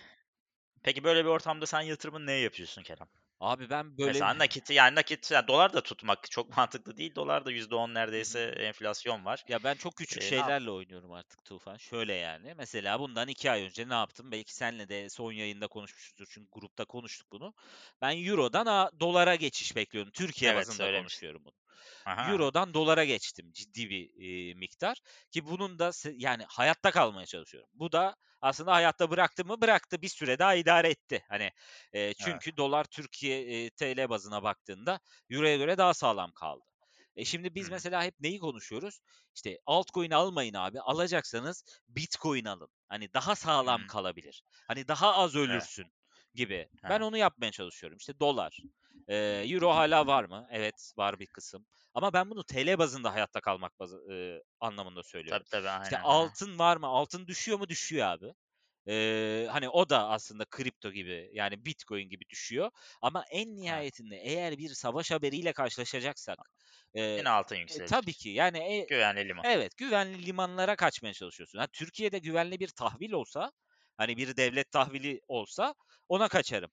[0.82, 3.21] Peki böyle bir ortamda sen yatırımını neye yapıyorsun Kerem?
[3.42, 7.14] Abi ben böyle Mesela nakiti yani nakit yani dolar da tutmak çok mantıklı değil.
[7.14, 8.24] Dolar da %10 Hı hı.
[8.24, 9.44] neredeyse enflasyon var.
[9.48, 11.76] Ya ben çok küçük yap şeylerle oynuyorum artık Tufan.
[11.76, 12.54] Şöyle yani.
[12.54, 14.32] Mesela bundan iki ay önce ne yaptım?
[14.32, 16.26] Belki senle de son yayında konuşmuşuzdur.
[16.30, 17.54] Çünkü grupta konuştuk bunu.
[18.00, 20.12] Ben Euro'dan a, dolara geçiş bekliyordum.
[20.12, 20.88] Türkiye Evet bazında söylemiştin.
[20.88, 21.54] konuşuyorum bunu.
[22.04, 22.32] Aha.
[22.32, 24.10] Euro'dan dolara geçtim ciddi bir
[24.50, 24.98] e, miktar
[25.30, 27.70] ki bunun da yani hayatta kalmaya çalışıyorum.
[27.74, 31.24] Bu da aslında hayatta bıraktı mı bıraktı bir süre daha idare etti.
[31.28, 31.50] Hani
[31.92, 32.42] e, Evet.
[32.42, 36.64] çünkü dolar Türkiye e, TL bazına baktığında Euro'ya göre daha sağlam kaldı.
[37.16, 37.70] E şimdi biz hı.
[37.70, 39.00] mesela hep neyi konuşuyoruz?
[39.34, 40.80] İşte altcoin almayın abi.
[40.80, 42.68] Alacaksanız Bitcoin alın.
[42.88, 43.86] Hani daha sağlam Hı.
[43.86, 44.42] kalabilir.
[44.68, 45.36] Hani daha az Evet.
[45.36, 45.92] ölürsün
[46.34, 46.68] gibi.
[46.88, 47.06] Ben Aha.
[47.06, 47.98] onu yapmaya çalışıyorum.
[47.98, 48.64] İşte dolar.
[49.08, 50.46] Ee, Euro hala var mı?
[50.50, 51.66] Evet, var bir kısım.
[51.94, 55.42] Ama ben bunu TL bazında hayatta kalmak bazı, e, anlamında söylüyorum.
[55.42, 56.06] Tabii tabii İşte aynen.
[56.06, 56.32] Aha.
[56.32, 56.86] altın var mı?
[56.86, 57.68] Altın düşüyor mu?
[57.68, 58.34] Düşüyor abi.
[58.88, 62.70] Ee, hani o da aslında kripto gibi yani Bitcoin gibi düşüyor.
[63.02, 63.88] Ama en Evet.
[63.88, 66.50] nihayetinde eğer bir savaş haberiyle karşılaşacaksak
[66.96, 67.86] e, altın e, yükselecek.
[67.86, 69.46] tabii ki yani e, Güvenli liman.
[69.54, 71.58] evet güvenli limanlara kaçmaya çalışıyorsun.
[71.58, 73.52] Ha, Türkiye'de güvenli bir tahvil olsa
[73.96, 75.74] hani bir devlet tahvili olsa
[76.08, 76.70] ona kaçarım.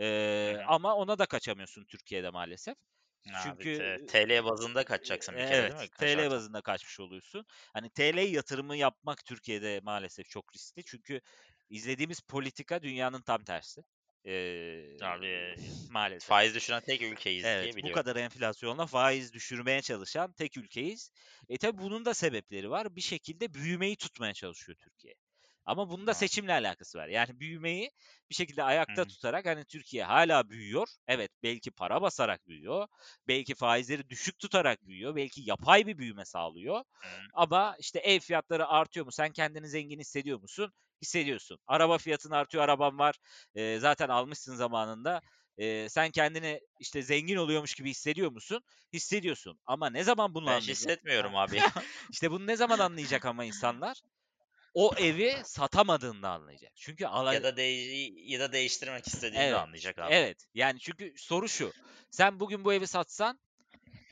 [0.00, 2.76] Ee, ama ona da kaçamıyorsun Türkiye'de maalesef.
[3.32, 7.44] Abi Çünkü te- TL bazında kaçacaksın bir kere değil evet mi TL bazında kaçmış oluyorsun.
[7.72, 10.84] Hani TL yatırımı yapmak Türkiye'de maalesef çok riskli.
[10.84, 11.20] Çünkü
[11.70, 13.80] izlediğimiz politika dünyanın tam tersi.
[14.26, 15.56] Ee, Abi
[15.88, 16.28] maalesef.
[16.28, 17.90] faiz düşüren tek ülkeyiz diye Evet, bu biliyorum.
[17.90, 21.10] kadar enflasyonla faiz düşürmeye çalışan tek ülkeyiz.
[21.48, 22.96] E tabi bunun da sebepleri var.
[22.96, 25.14] Bir şekilde büyümeyi tutmaya çalışıyor Türkiye.
[25.66, 27.08] Ama bunun da seçimle alakası var.
[27.08, 27.90] Yani büyümeyi
[28.30, 29.04] bir şekilde ayakta hı.
[29.04, 30.88] tutarak hani Türkiye hala büyüyor.
[31.06, 32.86] Evet, belki para basarak büyüyor.
[33.28, 35.16] Belki faizleri düşük tutarak büyüyor.
[35.16, 36.84] Belki yapay bir büyüme sağlıyor.
[37.02, 37.08] Hı.
[37.32, 39.12] Ama işte ev fiyatları artıyor mu?
[39.12, 40.72] Sen kendini zengin hissediyor musun?
[41.02, 41.58] Hissediyorsun.
[41.66, 43.18] Araba fiyatın artıyor, araban var.
[43.54, 45.22] Ee, zaten almışsın zamanında.
[45.58, 48.62] Ee, sen kendini işte zengin oluyormuş gibi hissediyor musun?
[48.92, 49.60] Hissediyorsun.
[49.66, 50.94] Ama ne zaman bunu Ben anlayacak?
[51.00, 51.62] hissetmiyorum abi
[52.10, 54.02] işte bunu ne zaman anlayacak ama insanlar?
[54.74, 56.72] O evi satamadığında anlayacak.
[56.74, 57.34] Çünkü ala...
[57.34, 60.14] Ya da değiş ya da değiştirmek istediğinde Evet, anlayacak abi.
[60.14, 60.46] evet.
[60.54, 61.72] Yani çünkü soru şu.
[62.10, 63.40] Sen bugün bu evi satsan,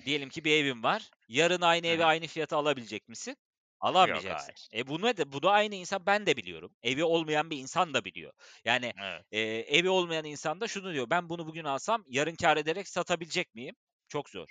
[0.05, 1.11] diyelim ki bir evin var.
[1.29, 3.31] Yarın aynı evi aynı fiyata alabilecek misin?
[3.31, 3.38] Yok
[3.81, 4.53] Alamayacaksın.
[4.70, 4.85] hayır.
[4.85, 6.72] E bu ne de bu da aynı insan ben de biliyorum.
[6.83, 8.33] Evi olmayan bir insan da biliyor.
[8.64, 9.25] Yani Evet.
[9.33, 9.40] e,
[9.79, 11.11] evi olmayan insan da şunu diyor.
[11.11, 13.75] Ben bunu bugün alsam yarın kar ederek satabilecek miyim?
[14.09, 14.48] Çok zor.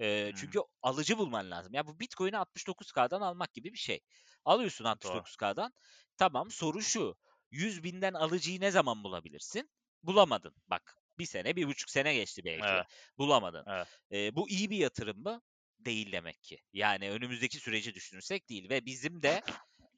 [0.00, 0.40] E, Hı.
[0.40, 1.74] çünkü alıcı bulman lazım.
[1.74, 4.00] Ya bu Bitcoin'i 69K'dan almak gibi bir şey.
[4.46, 5.18] Alıyorsun Doğru.
[5.18, 5.72] 69K'dan.
[6.16, 7.16] Tamam soru şu.
[7.50, 9.70] 100 binden alıcıyı ne zaman bulabilirsin?
[10.02, 10.54] Bulamadın.
[10.66, 12.66] Bak bir sene, bir buçuk sene geçti belki.
[12.66, 12.86] Evet.
[13.18, 13.64] Bulamadın.
[13.68, 13.88] Evet.
[14.12, 15.42] E, bu iyi bir yatırım mı?
[15.78, 16.58] Değil demek ki.
[16.72, 18.70] Yani önümüzdeki süreci düşünürsek değil.
[18.70, 19.42] Ve bizim de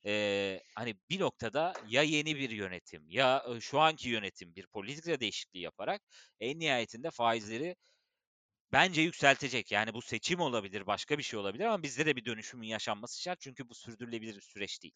[0.06, 5.60] e, hani bir noktada ya yeni bir yönetim ya şu anki yönetim bir politika değişikliği
[5.60, 6.02] yaparak
[6.40, 7.76] en nihayetinde faizleri
[8.72, 9.72] bence yükseltecek.
[9.72, 13.40] Yani bu seçim olabilir, başka bir şey olabilir ama bizde de bir dönüşümün yaşanması şart.
[13.40, 14.94] Çünkü bu sürdürülebilir bir süreç değil.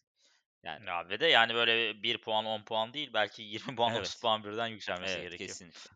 [0.63, 4.15] Yani Ya ve de yani böyle 1 puan 10 puan değil belki 20 puan 30
[4.15, 4.21] evet.
[4.21, 5.57] puan birden yükselmesi Evet, gerekiyor.
[5.57, 5.91] kesinlikle.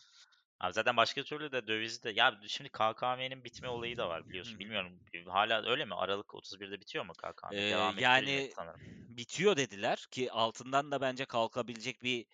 [0.60, 4.54] Abi zaten başka türlü de döviz de ya şimdi KKM'nin bitme olayı da var biliyorsun.
[4.54, 4.60] hı.
[4.60, 5.94] Bilmiyorum hala öyle mi?
[5.94, 7.56] Aralık 31'de bitiyor mu KKM?
[7.56, 8.80] Ee, Devam yani sanırım.
[9.08, 12.26] bitiyor dediler ki altından da bence kalkabilecek bir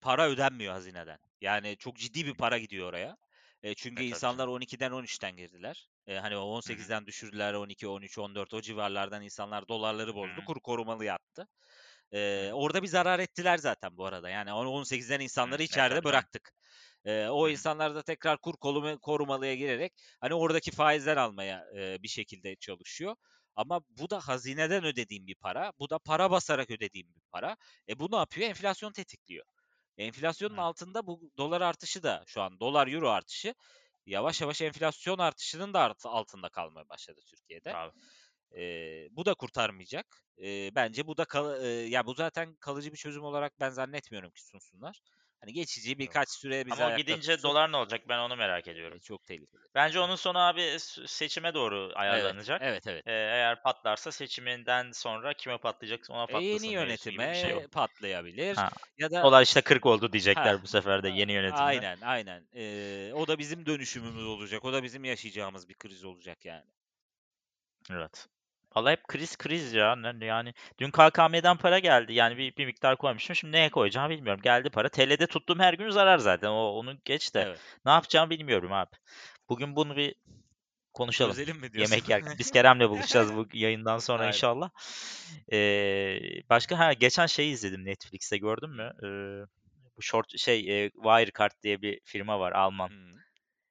[0.00, 1.18] para ödenmiyor hazineden.
[1.40, 3.18] Yani çok ciddi bir para gidiyor oraya.
[3.66, 4.48] E, çünkü E tabii insanlar canım.
[4.48, 5.88] 12'den 13'ten girdiler.
[6.06, 6.92] E, hani o Hı hı.
[6.92, 10.42] 18'den düşürdüler 12, 13, 14 o civarlardan insanlar dolarları Hı bozdu.
[10.42, 10.46] hı.
[10.46, 11.48] Kur korumalı yattı.
[12.12, 12.50] E, Hı.
[12.52, 14.30] orada bir zarar ettiler zaten bu arada.
[14.30, 15.50] Yani onu 18'den Hı.
[15.50, 16.04] insanları E içeride canım.
[16.04, 16.52] bıraktık.
[17.04, 17.50] E, o Hı hı.
[17.50, 23.16] insanlar da tekrar kur koluma- korumalıya girerek hani oradaki faizler almaya e, bir şekilde çalışıyor.
[23.56, 25.72] Ama bu da hazineden ödediğim bir para.
[25.78, 27.56] Bu da para basarak ödediğim bir para.
[27.88, 28.48] E bu ne yapıyor?
[28.50, 29.46] Enflasyon tetikliyor.
[29.98, 30.60] Enflasyonun Hı.
[30.60, 33.54] altında bu dolar artışı da şu an dolar euro artışı
[34.06, 37.74] yavaş yavaş enflasyon artışının da art- altında kalmaya başladı Türkiye'de.
[37.76, 37.92] Abi.
[38.56, 40.22] Ee, bu da kurtarmayacak.
[40.42, 44.30] Ee, bence bu da kal- e, ya bu zaten kalıcı bir çözüm olarak ben zannetmiyorum
[44.30, 45.00] ki sunsunlar.
[45.46, 47.42] Hani geçici birkaç süre bizi Ama o gidince tutsun.
[47.42, 48.98] dolar ne olacak ben onu merak ediyorum.
[48.98, 49.62] E, çok tehlikeli.
[49.74, 52.62] Bence onun sonu abi s- seçime doğru Evet, ayarlanacak.
[52.62, 53.04] evet, evet.
[53.06, 57.66] Ee, eğer patlarsa seçiminden sonra kime patlayacak ona E, patlasın yeni yönetime şey yok.
[57.72, 58.70] patlayabilir Ha.
[58.98, 61.84] ya da Dolar işte 40 oldu diyecekler Heh, bu sefer de yeni yönetimde.
[61.84, 62.48] aynen aynen.
[62.54, 64.64] Ee, o da bizim dönüşümümüz olacak.
[64.64, 66.66] O da bizim yaşayacağımız bir kriz olacak yani.
[67.90, 68.28] Evet.
[68.76, 69.96] Vallahi hep kriz kriz ya.
[70.20, 72.12] Yani dün KKM'den para geldi.
[72.12, 73.36] Yani bir, bir miktar koymuşum.
[73.36, 74.40] Şimdi neye koyacağımı bilmiyorum.
[74.42, 74.88] Geldi para.
[74.88, 76.48] TL'de tuttuğum her gün zarar zaten.
[76.48, 77.40] O onu geç de.
[77.40, 77.60] Evet.
[77.84, 78.90] Ne yapacağımı bilmiyorum abi.
[79.48, 80.14] Bugün bunu bir
[80.92, 81.30] konuşalım.
[81.32, 81.94] Çözelim mi diyorsun?
[81.94, 82.34] Yemek yerken.
[82.38, 84.32] Biz Kerem'le buluşacağız bu yayından sonra Aynen.
[84.32, 84.70] inşallah.
[85.52, 86.18] Ee,
[86.50, 88.92] başka ha geçen şeyi izledim Netflix'te gördün mü?
[89.02, 89.06] Ee,
[89.96, 92.88] bu short şey e, Wirecard diye bir firma var Alman.
[92.88, 93.16] Hı.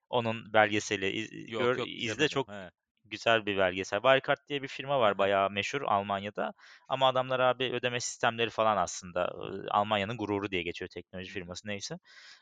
[0.08, 2.70] Onun belgeseli iz- Yok gör- yok izle çok He.
[3.10, 4.00] Güzel bir belgesel.
[4.02, 6.52] Wirecard diye bir firma var bayağı meşhur Almanya'da.
[6.88, 9.32] Ama adamlar abi ödeme sistemleri falan aslında
[9.70, 11.98] Almanya'nın gururu diye geçiyor teknoloji firması neyse.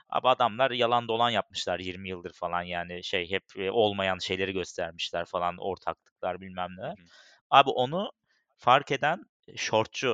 [0.08, 5.56] Abi adamlar yalan dolan yapmışlar 20 yıldır falan yani şey hep olmayan şeyleri göstermişler falan
[5.58, 6.94] ortaklıklar bilmem hı.
[7.50, 8.12] Abi onu
[8.56, 9.24] fark eden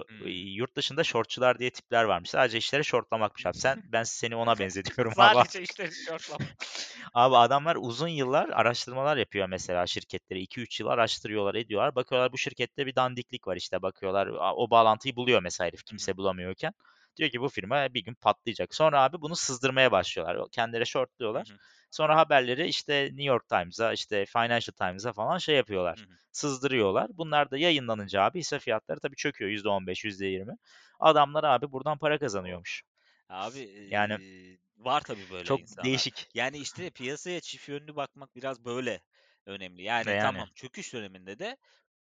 [0.09, 0.27] Hmm.
[0.27, 2.31] e, yurt dışında shortçular diye tipler varmış.
[2.31, 3.57] Sadece işleri shortlamakmış abi.
[3.59, 5.37] Sen, ben seni ona benzetiyorum abi.
[5.37, 6.51] Sadece işleri şortlama.
[7.15, 10.43] Abi adamlar uzun yıllar araştırmalar yapıyor mesela şirketleri.
[10.43, 11.95] 2-3 yıl araştırıyorlar, ediyorlar.
[11.95, 13.83] Bakıyorlar bu şirkette bir dandiklik var işte.
[13.83, 16.73] Bakıyorlar o bağlantıyı buluyor mesela herif kimse bulamıyorken.
[17.21, 18.75] Diyor ki bu firma bir gün patlayacak.
[18.75, 20.49] Sonra abi bunu sızdırmaya başlıyorlar.
[20.53, 21.49] Kendileri shortluyorlar.
[21.49, 21.59] Hı hı.
[21.91, 25.99] Sonra haberleri işte New York Times'a, işte Financial Times'a falan şey yapıyorlar.
[25.99, 26.17] Hı hı.
[26.33, 27.11] Sızdırıyorlar.
[27.13, 30.57] Bunlar da yayınlanınca abi hisse fiyatları tabii çöküyor %15, %20.
[31.01, 32.83] Adamlar abi buradan para kazanıyormuş.
[33.29, 33.59] Abi
[33.91, 35.85] Yani eee, var tabii böyle çok insanlar.
[35.85, 36.29] değişik.
[36.35, 39.01] Yani işte piyasaya çift yönlü bakmak biraz böyle
[39.47, 39.83] önemli.
[39.83, 41.57] Yani yani tamam çöküş döneminde de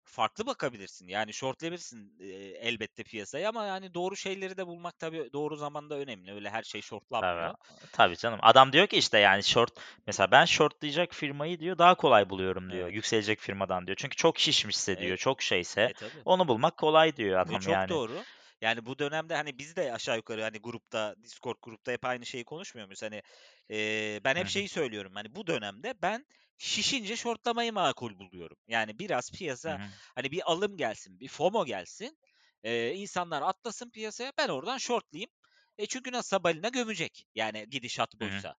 [0.09, 1.09] farklı bakabilirsin.
[1.09, 6.33] Yani shortlayabilirsin eee, elbette piyasayı ama yani doğru şeyleri de bulmak tabii doğru zamanda önemli.
[6.33, 7.55] Öyle her şey tabii, shortlanmıyor.
[7.93, 8.39] tabii canım.
[8.43, 9.71] Adam diyor ki işte yani short
[10.07, 12.85] mesela ben shortlayacak firmayı diyor daha kolay buluyorum diyor.
[12.85, 12.95] Evet.
[12.95, 13.97] Yükselecek firmadan diyor.
[13.97, 16.25] Çünkü çok şişmişse E, diyor, çok şeyse e tabii.
[16.25, 17.89] onu bulmak kolay diyor Ve adam çok yani.
[17.89, 18.27] doğru.
[18.61, 22.45] Yani bu dönemde hani biz de aşağı yukarı hani grupta Discord grupta hep aynı şeyi
[22.45, 23.03] konuşmuyor muyuz?
[23.03, 23.23] Hani
[23.69, 25.13] eee, ben hep şeyi söylüyorum.
[25.15, 26.27] Hani bu dönemde ben
[26.59, 28.57] şişince shortlamayı makul buluyorum.
[28.69, 29.79] Yani biraz piyasa
[30.15, 32.19] hani bir alım gelsin, bir FOMO gelsin.
[32.65, 34.33] eee, insanlar atlasın piyasaya.
[34.39, 35.31] Ben oradan shortlayayım.
[35.79, 37.27] E çünkü nasılsa balina gömecek.
[37.35, 38.55] Yani gidişat buysa.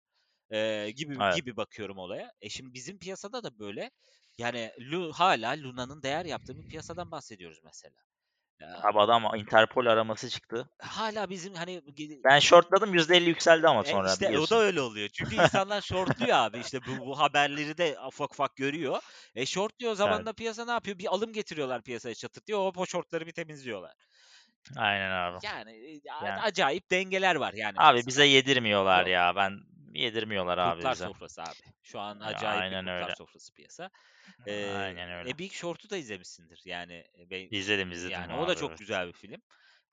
[0.52, 1.30] Eee, gibi Evet.
[1.30, 2.34] gibi bakıyorum olaya.
[2.42, 3.92] E şimdi bizim piyasada da böyle.
[4.38, 8.09] Yani Lu, hala Luna'nın değer yaptığı bir piyasadan bahsediyoruz mesela.
[8.62, 10.70] Ya, Abi adam Interpol araması çıktı.
[10.82, 11.82] hala bizim hani
[12.24, 14.56] Ben shortladım %50 yükseldi ama e sonra işte o da biliyorsun.
[14.56, 15.10] öyle oluyor.
[15.10, 16.60] Çünkü insanlar shortluyor abi.
[16.60, 19.00] İşte bu, bu haberleri de ufak ufak görüyor.
[19.36, 20.26] E shortluyor o zaman Evet.
[20.26, 21.00] da piyasa ne yapıyor?
[21.00, 22.60] Bir alım getiriyorlar piyasaya çatır diyor.
[22.60, 23.94] Hop o shortları bir temizliyorlar.
[24.78, 25.38] Aynen abi.
[25.46, 28.08] Yani e, Yani acayip dengeler var yani abi piyasada.
[28.08, 29.10] bize yedirmiyorlar Yok.
[29.14, 29.34] ya.
[29.36, 29.52] Ben
[29.94, 31.04] yedirmiyorlar abi Kurtlar bize.
[31.04, 31.62] sofrası abi.
[31.84, 33.16] Şu an acayip bir aynen kurtlar öyle.
[33.18, 33.90] sofrası piyasa.
[34.48, 35.30] Ee, Aynen öyle.
[35.30, 36.62] e Big Short'u da izlemişsindir.
[36.66, 38.80] Yani e, ben, İzledim izledim yani o da abi çok evet.
[38.80, 39.42] güzel bir film.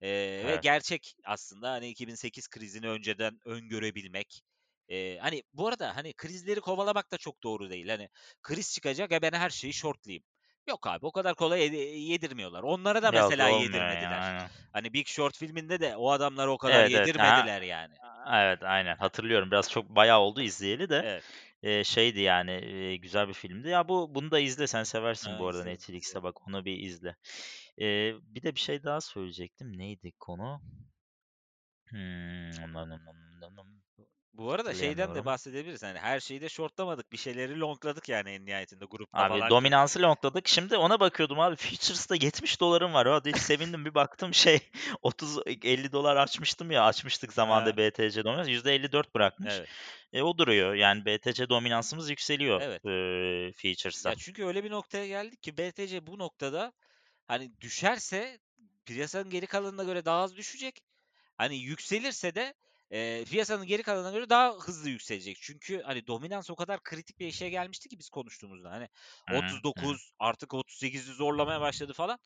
[0.00, 0.08] Ee,
[0.46, 0.62] ve Evet.
[0.62, 4.42] gerçek aslında hani 2008 krizini önceden öngörebilmek.
[4.88, 7.88] Ee, hani bu arada hani krizleri kovalamak da çok doğru değil.
[7.88, 8.08] Hani
[8.42, 10.24] kriz çıkacak ya ben her şeyi shortlayayım.
[10.68, 12.62] Yok abi o kadar kolay yedi- yedirmiyorlar.
[12.62, 14.20] Onlara da Yok mesela ya yedirmediler.
[14.20, 14.48] aynen.
[14.72, 17.08] Hani Big Short filminde de o adamlar o kadar Evet evet.
[17.08, 17.94] Yedirmediler yani.
[18.32, 19.50] Evet aynen hatırlıyorum.
[19.50, 21.02] Biraz çok bayağı oldu izleyeli de.
[21.04, 21.24] Evet.
[21.62, 23.68] Ee, şeydi yani e, güzel bir filmdi.
[23.68, 27.16] Ya bu bunu da izle sen seversin Ha, bu arada Netflix'te bak onu bir izle.
[27.80, 29.78] Ee, bir de bir şey daha söyleyecektim.
[29.78, 30.60] Neydi konu?
[31.90, 32.50] Hmm,
[34.36, 35.82] Bu arada şeyden de bahsedebiliriz.
[35.82, 37.12] Hani her şeyi de shortlamadık.
[37.12, 39.50] Bir şeyleri longladık yani en nihayetinde grupta Abi falan.
[39.50, 40.48] dominansı longladık.
[40.48, 41.56] Şimdi ona bakıyordum abi.
[41.56, 43.08] Futures'ta 70 dolarım var.
[43.08, 44.58] Hadi sevindim bir baktım şey
[45.02, 49.54] 30 50 dolar açmıştım ya açmıştık zamanında Ha, BTC dominans %54 bırakmış.
[49.58, 49.68] evet.
[50.12, 50.74] E o duruyor.
[50.74, 52.84] Yani BTC dominansımız yükseliyor Evet.
[52.86, 54.10] e, Futures'ta.
[54.10, 56.72] Ya çünkü öyle bir noktaya geldik ki BTC bu noktada
[57.28, 58.38] hani düşerse
[58.86, 60.82] piyasanın geri kalanına göre daha az düşecek.
[61.38, 62.54] Hani yükselirse de
[62.90, 65.38] e, piyasanın geri kalanına göre daha hızlı yükselecek.
[65.42, 68.70] Çünkü hani dominans o kadar kritik bir eşiğe gelmişti ki biz konuştuğumuzda.
[68.70, 68.88] Hani
[69.28, 69.98] Hı hı, hı.
[69.98, 72.18] 39 artık 38'i zorlamaya başladı falan.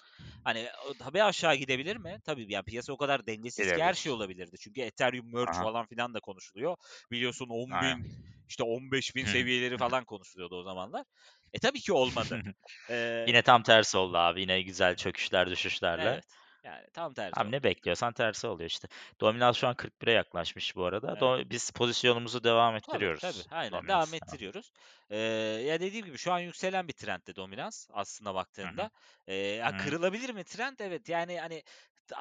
[0.44, 0.68] Hani
[0.98, 2.18] tabii aşağı gidebilir mi?
[2.24, 3.94] Tabii yani piyasa o kadar dengesiz ki her Gidebilir.
[3.94, 4.56] şey olabilirdi.
[4.60, 6.76] Çünkü Ethereum merge Aha, falan filan da konuşuluyor.
[7.10, 8.00] Biliyorsun 10 aynen.
[8.02, 8.06] bin
[8.48, 11.04] işte 15 bin seviyeleri falan konuşuluyordu o zamanlar.
[11.52, 12.40] E tabii ki olmadı.
[12.90, 14.40] Ee, Yine tam tersi oldu abi.
[14.40, 16.18] Yine güzel çöküşler düşüşlerle.
[16.18, 16.24] evet.
[16.64, 17.52] Yani tam tersi Abi oldu.
[17.52, 18.88] ne bekliyorsan tersi oluyor işte.
[19.20, 21.08] Dominans şu an 41'e yaklaşmış bu arada.
[21.08, 21.22] Evet.
[21.22, 24.26] Do- biz pozisyonumuzu devam Tabii tabii ettiriyoruz aynen devam Dominans'ta.
[24.26, 24.72] ettiriyoruz.
[25.10, 25.18] Ee,
[25.66, 28.90] ya dediğim gibi şu an yükselen bir trendde dominans aslında baktığında.
[29.26, 30.78] Ee, ya kırılabilir mi trend?
[30.78, 31.62] Evet yani hani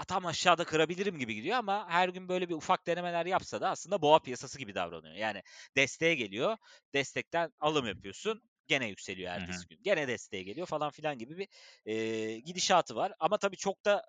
[0.08, 4.02] tam aşağıda kırabilirim gibi gidiyor ama her gün böyle bir ufak denemeler yapsa da aslında
[4.02, 5.15] boğa piyasası gibi davranıyor.
[5.15, 5.43] Yani
[5.75, 6.58] desteğe geliyor,
[6.93, 9.69] destekten alım yapıyorsun, gene yükseliyor ertesi hı.
[9.69, 9.84] gün.
[9.84, 11.47] Gene desteğe geliyor falan filan gibi bir
[11.86, 13.13] e, gidişatı var.
[13.19, 14.06] Ama tabii çok da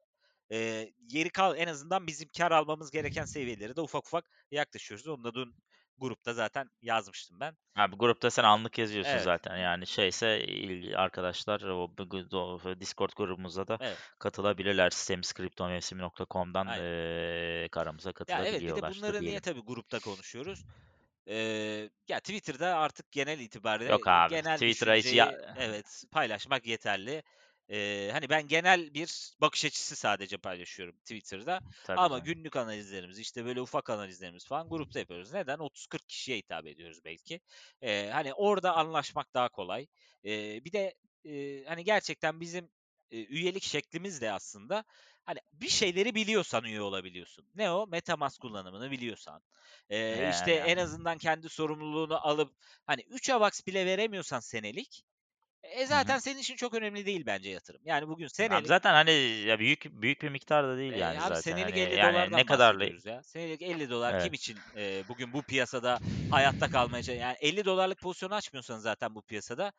[0.53, 5.09] e, geri kal en azından bizim kar almamız gereken seviyeleri de ufak ufak yaklaşıyoruz.
[5.09, 5.55] Onu da dün
[5.99, 7.57] grupta zaten yazmıştım ben.
[7.77, 9.19] Abi grupta sen anlık yazıyorsun Evet.
[9.19, 9.57] zaten.
[9.57, 10.27] Yani şeyse
[10.97, 11.85] arkadaşlar o,
[12.33, 14.01] o Discord grubumuza da Evet.
[14.19, 14.91] katılabilirler.
[14.91, 20.65] Sistemskriptomevsimi.com'dan eee karamıza Ya evet bir katılabiliyorlar de bunları niye tabii grupta konuşuyoruz?
[21.29, 24.39] Ee, ya Twitter'da artık genel itibariyle Yok abi.
[24.39, 25.33] genel Twitter'a hiç ya...
[25.55, 27.23] evet paylaşmak yeterli.
[27.71, 31.61] Ee, hani ben genel bir bakış açısı sadece paylaşıyorum Twitter'da.
[31.85, 32.25] Tabii Ama canım.
[32.25, 35.33] günlük analizlerimiz işte böyle ufak analizlerimiz falan grupta yapıyoruz.
[35.33, 35.59] Neden?
[35.59, 37.41] 30-40 kişiye hitap ediyoruz belki.
[37.83, 39.87] Ee, hani orada anlaşmak daha kolay.
[40.25, 42.71] Ee, bir de e, hani gerçekten bizim
[43.11, 44.85] e, üyelik şeklimiz de aslında
[45.25, 47.51] hani bir şeyleri biliyorsan üye olabiliyorsun.
[47.55, 47.87] Ne o?
[47.87, 49.43] Metamask kullanımını biliyorsan.
[49.91, 52.55] Ee, işte Yani en azından kendi sorumluluğunu alıp
[52.87, 55.05] hani 3 AVAX bile veremiyorsan senelik
[55.63, 57.81] e zaten senin için çok önemli değil bence yatırım.
[57.85, 59.11] Yani bugün Abi senelik zaten hani
[59.47, 61.41] ya büyük büyük bir miktar da değil e, yani abi zaten.
[61.43, 63.23] senelik Hani 50 yani ne dolardan bahsediyoruz ya.
[63.23, 64.25] Senelik 50 dolar Evet.
[64.25, 69.15] kim için e, bugün bu piyasada hayatta kalmaya çalış- yani 50 dolarlık pozisyon açmıyorsan zaten
[69.15, 69.73] bu piyasada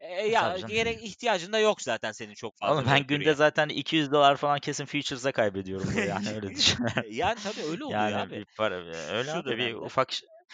[0.00, 0.74] e, E, ya tabii canım.
[0.74, 3.18] gerek ihtiyacın da yok zaten senin çok Oğlum fazla ben worker'ıya.
[3.18, 6.78] günde zaten 200 dolar falan kesin futures'a kaybediyorumdur yani öyle düşün.
[7.10, 8.40] yani tabii öyle oluyor Yani abi.
[8.40, 8.74] bir para
[9.18, 10.12] öyle Şu abi bir ufak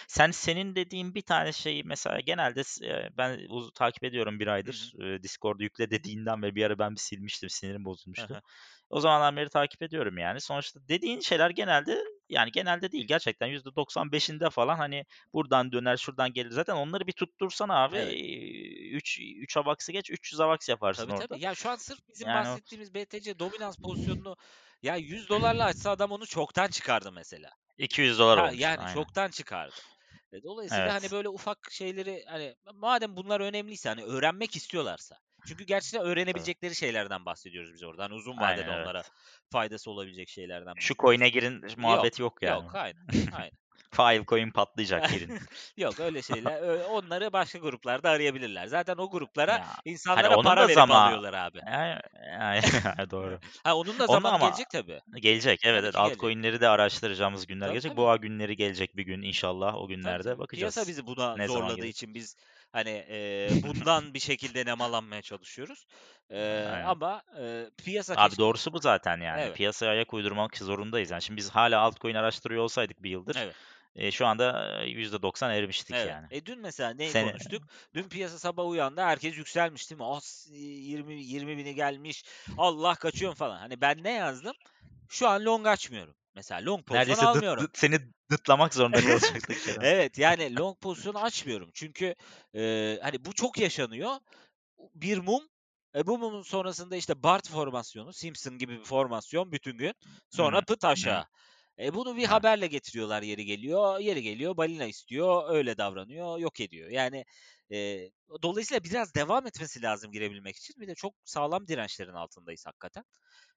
[0.09, 4.93] sen senin dediğin bir tane şeyi mesela genelde e, ben uz- takip ediyorum bir aydır.
[5.03, 8.43] E, Discord'u yükle dediğinden beri bir ara ben bir silmiştim sinirim bozulmuştu.
[8.91, 10.41] O zamandan beri takip ediyorum yani.
[10.41, 16.51] Sonuçta dediğin şeyler genelde yani genelde değil gerçekten %95'inde falan hani buradan döner şuradan gelir.
[16.51, 18.21] Zaten onları bir tuttursana abi Evet.
[18.93, 21.35] 3 3 AVAX'ı geç 300 AVAX yaparsın Tabii orada.
[21.35, 21.41] tabii.
[21.41, 24.37] Ya şu an sırf bizim Yani o bahsettiğimiz BTC dominans pozisyonunu
[24.83, 27.51] ya 100 dolarla açsa adam onu çoktan çıkardı mesela.
[27.79, 28.87] 200 dolar Ha olmuştu yani aynen.
[28.87, 29.81] çoktan çıkardı.
[30.33, 31.11] E, Dolayısıyla hani Evet.
[31.11, 35.17] böyle ufak şeyleri hani madem bunlar önemliyse hani öğrenmek istiyorlarsa.
[35.45, 38.05] Çünkü gerçekten öğrenebilecekleri şeylerden bahsediyoruz biz orada.
[38.05, 39.13] Hani uzun Aynen vadede onlara evet.
[39.53, 41.79] faydası olabilecek şeylerden Şu coin'e girin Yok.
[41.81, 42.65] muhabbet yok yani.
[42.65, 43.07] Yok aynen.
[43.33, 43.59] Aynen.
[43.91, 45.35] Filecoin patlayacak girin.
[45.77, 46.63] Yok öyle şeyler.
[46.85, 48.67] Onları başka gruplarda arayabilirler.
[48.67, 49.77] Zaten o gruplara Ya
[50.15, 51.61] hani insanlara onun para verip zaman alıyorlar abi.
[53.11, 53.39] doğru.
[53.65, 55.01] Ha onun da Onun zamanı ama gelecek tabii.
[55.15, 57.97] gelecek evet evet altcoin'leri de araştıracağımız günler Tabii gelecek.
[57.97, 57.99] tabii.
[57.99, 60.39] Boğa günleri gelecek bir gün inşallah o günlerde tabii.
[60.53, 60.87] Piyasa bakacağız.
[60.87, 62.37] bizi buna Ne zaman zorladığı için biz
[62.73, 65.87] hani e, bundan bir şekilde nemalanmaya çalışıyoruz.
[66.31, 66.87] E, Aynen.
[66.87, 68.43] ama e, piyasa Abi keşke...
[68.43, 69.41] doğrusu bu zaten yani.
[69.41, 69.57] Evet.
[69.57, 71.11] Piyasaya ayak uydurmak zorundayız.
[71.11, 73.55] Yani şimdi biz hala altcoin araştırıyor olsaydık bir yıldır Evet.
[73.97, 76.09] e, şu anda e, %90 erimiştik Evet.
[76.09, 76.27] yani.
[76.31, 77.63] E dün mesela neyi Seni konuştuk?
[77.95, 80.07] Dün piyasa sabah uyandı herkes yükselmiş değil mi?
[80.07, 82.25] As 20 20 bini gelmiş.
[82.59, 83.59] Allah kaçıyorum falan.
[83.59, 84.55] Hani ben ne yazdım?
[85.09, 86.15] Şu an long açmıyorum.
[86.35, 87.61] Mesela long pozisyon neredeyse dıt, almıyorum.
[87.61, 87.99] dıt- seni
[88.31, 91.71] dıtlamak zorunda kalacaktık evet yani long pozisyonu açmıyorum.
[91.75, 92.15] Çünkü
[92.55, 94.17] e, hani bu çok yaşanıyor.
[94.95, 95.49] Bir mum
[95.97, 99.95] e, bu mumun sonrasında işte Bart formasyonu, Simpson gibi bir formasyon bütün gün.
[100.31, 101.27] Sonra Hı, pıt aşağı.
[101.79, 102.45] E bunu bir Evet.
[102.45, 103.99] haberle getiriyorlar yeri geliyor.
[104.01, 105.51] Yeri geliyor balina istiyor.
[105.51, 106.39] Öyle davranıyor.
[106.39, 106.91] Yok ediyor.
[106.91, 107.25] Yani
[107.73, 108.11] e,
[108.43, 110.77] dolayısıyla biraz devam etmesi lazım girebilmek için.
[110.81, 113.05] Bir de çok sağlam dirençlerin altındayız hakikaten.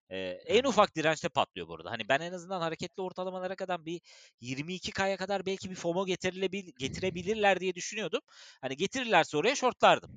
[0.10, 1.92] E, en ufak dirençte patlıyor burada.
[1.92, 4.02] Hani ben en azından hareketli ortalamalara kadar bir
[4.42, 8.22] 22K'ya kadar belki bir FOMO getirilebil getirebilirler diye düşünüyordum.
[8.62, 10.12] Hani getirirlerse oraya shortlardım.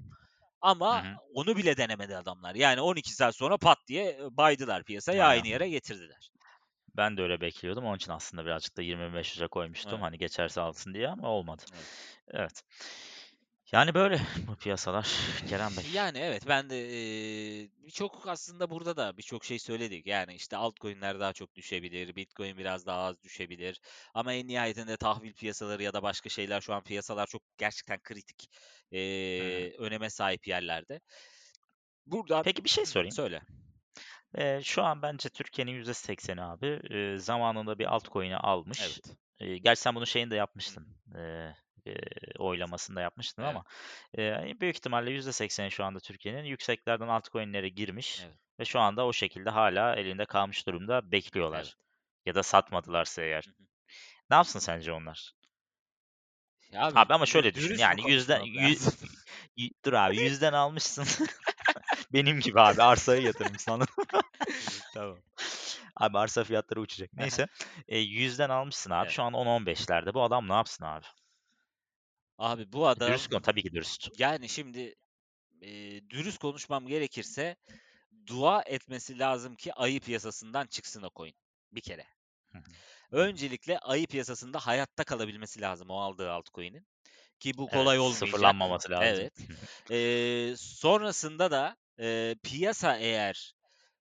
[0.90, 1.16] Hı Ama hı.
[1.34, 2.54] onu bile denemedi adamlar.
[2.54, 5.30] Yani 12 saat sonra pat diye baydılar piyasayı Aynen.
[5.30, 6.30] aynı yere getirdiler.
[6.96, 7.84] Ben de öyle bekliyordum.
[7.84, 9.92] Onun için aslında birazcık da 25'e koymuştum.
[9.92, 10.02] Evet.
[10.02, 11.62] Hani geçerse alsın diye ama olmadı.
[11.74, 12.08] Evet.
[12.30, 12.62] Evet.
[13.72, 15.08] Yani böyle bu piyasalar
[15.48, 15.84] Kerem Bey.
[15.94, 20.06] Yani evet ben de eee, birçok aslında burada da birçok şey söyledik.
[20.06, 23.80] Yani işte altcoin'ler daha çok düşebilir, Bitcoin biraz daha az düşebilir.
[24.14, 28.50] Ama en nihayetinde tahvil piyasaları ya da başka şeyler şu an piyasalar çok gerçekten kritik
[28.90, 31.00] eee, öneme sahip yerlerde.
[32.06, 33.12] Buradan Peki bir şey sorayım.
[33.12, 33.42] söyle.
[34.38, 38.80] Ee, şu an bence Türkiye'nin %80'i abi e, zamanında bir altcoin'i almış.
[38.82, 39.16] Evet.
[39.38, 40.86] E, gerçi sen bunun şeyini de yapmıştın.
[41.18, 41.50] E,
[41.86, 41.94] e,
[42.38, 43.50] oylamasını da yapmıştın Evet.
[43.50, 43.64] ama
[44.18, 48.34] e, büyük ihtimalle %80'i şu anda Türkiye'nin yükseklerden altcoin'lere girmiş Evet.
[48.60, 51.12] ve şu anda o şekilde hala elinde kalmış durumda Evet.
[51.12, 51.76] bekliyorlar.
[52.26, 53.44] Ya da satmadılarsa eğer.
[53.46, 53.66] Hı hı.
[54.30, 55.32] Ne yapsın sence onlar?
[56.72, 57.78] Ya abi Abi ama şöyle düşün.
[57.78, 59.08] Yani yüzden konuşmam yü- lazım?
[59.56, 61.06] y- dur abi yüzden almışsın.
[62.12, 63.94] Benim gibi abi arsaya yatırmışsın anladın?
[64.94, 65.18] Tamam.
[65.96, 67.10] Abi arsa fiyatları uçacak.
[67.12, 67.46] Neyse.
[67.88, 69.02] E, yüzden almışsın abi.
[69.04, 69.12] Evet.
[69.16, 70.14] Şu an 10-15'lerde.
[70.14, 71.06] Bu adam ne yapsın abi?
[72.38, 74.08] Abi bu Dürüst adam konu tabii ki dürüst.
[74.18, 74.94] yani şimdi
[75.62, 75.70] e,
[76.10, 77.56] dürüst konuşmam gerekirse
[78.28, 81.34] dua etmesi lazım ki ayı piyasasından çıksın o coin
[81.72, 82.06] bir kere.
[82.52, 82.76] Hı hı.
[83.10, 86.86] Öncelikle ayı piyasasında hayatta kalabilmesi lazım o aldığı altcoin'in.
[87.40, 88.56] Ki bu Evet, kolay olmayacak.
[88.58, 89.28] sıfırlanmaması lazım.
[89.28, 89.34] Evet.
[89.90, 93.55] Eee, sonrasında da eee, piyasa eğer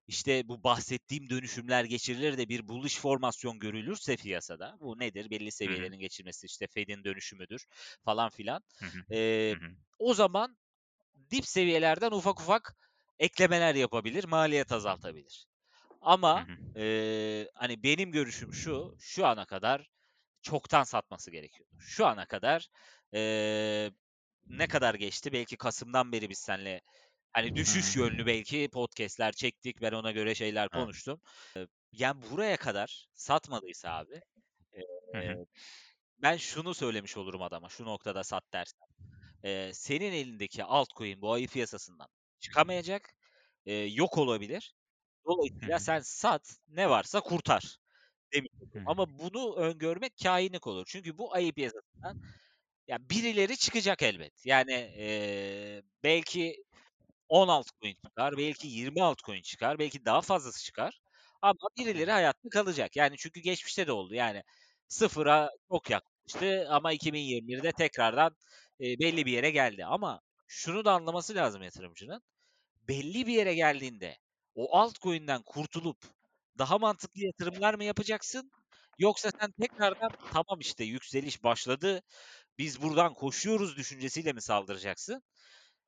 [0.08, 5.30] işte bu bahsettiğim dönüşümler geçirilir de bir bullish formasyon görülürse piyasada bu nedir?
[5.32, 7.66] Belli seviyelerin geçilmesi işte Fed'in dönüşümüdür
[8.06, 8.64] falan filan.
[8.82, 9.06] Hı hı.
[9.10, 9.76] Eee, Hı hı.
[10.00, 10.58] o zaman
[11.32, 12.76] dip seviyelerden ufak ufak
[13.20, 15.46] eklemeler yapabilir, maliyet azaltabilir.
[16.02, 19.90] Ama eee, hani benim görüşüm şu, şu ana kadar
[20.42, 21.70] çoktan satması gerekiyor.
[21.78, 22.70] Şu ana kadar
[23.14, 23.92] eee,
[24.50, 25.34] ne kadar geçti?
[25.34, 26.82] Belki Kasım'dan beri biz seninle
[27.36, 29.82] hani düşüş yönlü belki podcast'ler çektik.
[29.82, 31.22] Ben ona göre şeyler konuştum.
[31.94, 34.22] Yani buraya kadar satmadıysa abi
[36.22, 38.88] ben şunu söylemiş olurum adama şu noktada sat dersen.
[39.74, 42.08] Senin elindeki altcoin bu ayı piyasasından
[42.40, 43.16] çıkamayacak.
[43.90, 44.76] yok olabilir.
[45.28, 47.78] Dolayısıyla sen sat ne varsa kurtar
[48.34, 48.52] demiş.
[48.86, 50.86] Ama bunu öngörmek kâhinlik olur.
[50.90, 52.16] Çünkü bu ayı piyasasından
[52.88, 54.48] ya birileri çıkacak elbet.
[54.48, 56.65] Yani eee, belki
[57.30, 61.00] 10 altcoin çıkar, belki 20 altcoin çıkar, belki daha fazlası çıkar.
[61.42, 62.96] Ama birileri hayatta kalacak.
[62.96, 64.14] Yani çünkü geçmişte de oldu.
[64.16, 64.44] Yani
[64.88, 68.36] sıfıra çok yaklaştı ama 2021'de tekrardan
[68.80, 69.86] eee, belli bir yere geldi.
[69.86, 72.22] Ama şunu da anlaması lazım yatırımcının.
[72.88, 74.18] Belli bir yere geldiğinde
[74.56, 75.98] o altcoin'den kurtulup
[76.58, 78.52] daha mantıklı yatırımlar mı yapacaksın?
[78.98, 82.02] Yoksa sen tekrardan tamam işte yükseliş başladı.
[82.60, 85.24] Biz buradan koşuyoruz düşüncesiyle mi saldıracaksın?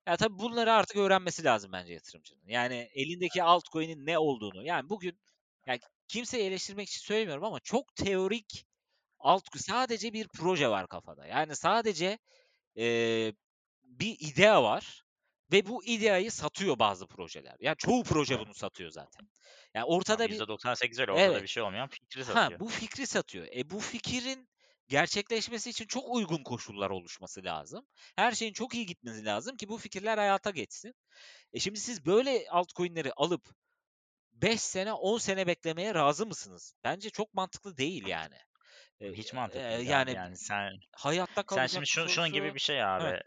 [0.08, 2.41] Ya tabii bunları artık öğrenmesi lazım bence yatırımcının.
[2.47, 4.64] Yani elindeki altcoin'in ne olduğunu.
[4.66, 5.20] Yani bugün
[5.66, 8.66] yani kimseyi eleştirmek için söylemiyorum ama çok teorik
[9.20, 11.26] alt sadece bir proje var kafada.
[11.26, 12.20] Yani sadece
[12.76, 13.34] eee,
[13.84, 15.03] bir idea var
[15.51, 17.55] ve bu ideayı satıyor bazı projeler.
[17.60, 19.30] Yani çoğu proje bunu satıyor zaten.
[19.74, 21.43] Yani ortada bir %98 öyle ortada evet.
[21.43, 22.60] bir şey olmayan fikri Ha satıyor.
[22.60, 23.47] bu fikri satıyor.
[23.55, 24.49] E bu fikrin
[24.88, 27.85] gerçekleşmesi için çok uygun koşullar oluşması lazım.
[28.15, 30.93] Her şeyin çok iyi gitmesi lazım ki bu fikirler hayata geçsin.
[31.53, 33.49] E şimdi siz böyle altcoin'leri alıp
[34.33, 36.73] 5 sene 10 sene beklemeye razı mısınız?
[36.83, 38.35] Bence çok mantıklı değil yani.
[38.99, 39.85] E, Hiç e, mantıklı değil abi.
[39.91, 42.55] yani Yani sen hayatta sen kalacak şimdi mı şu, şunun gibi sorusu.
[42.55, 43.03] bir şey abi.
[43.03, 43.21] e,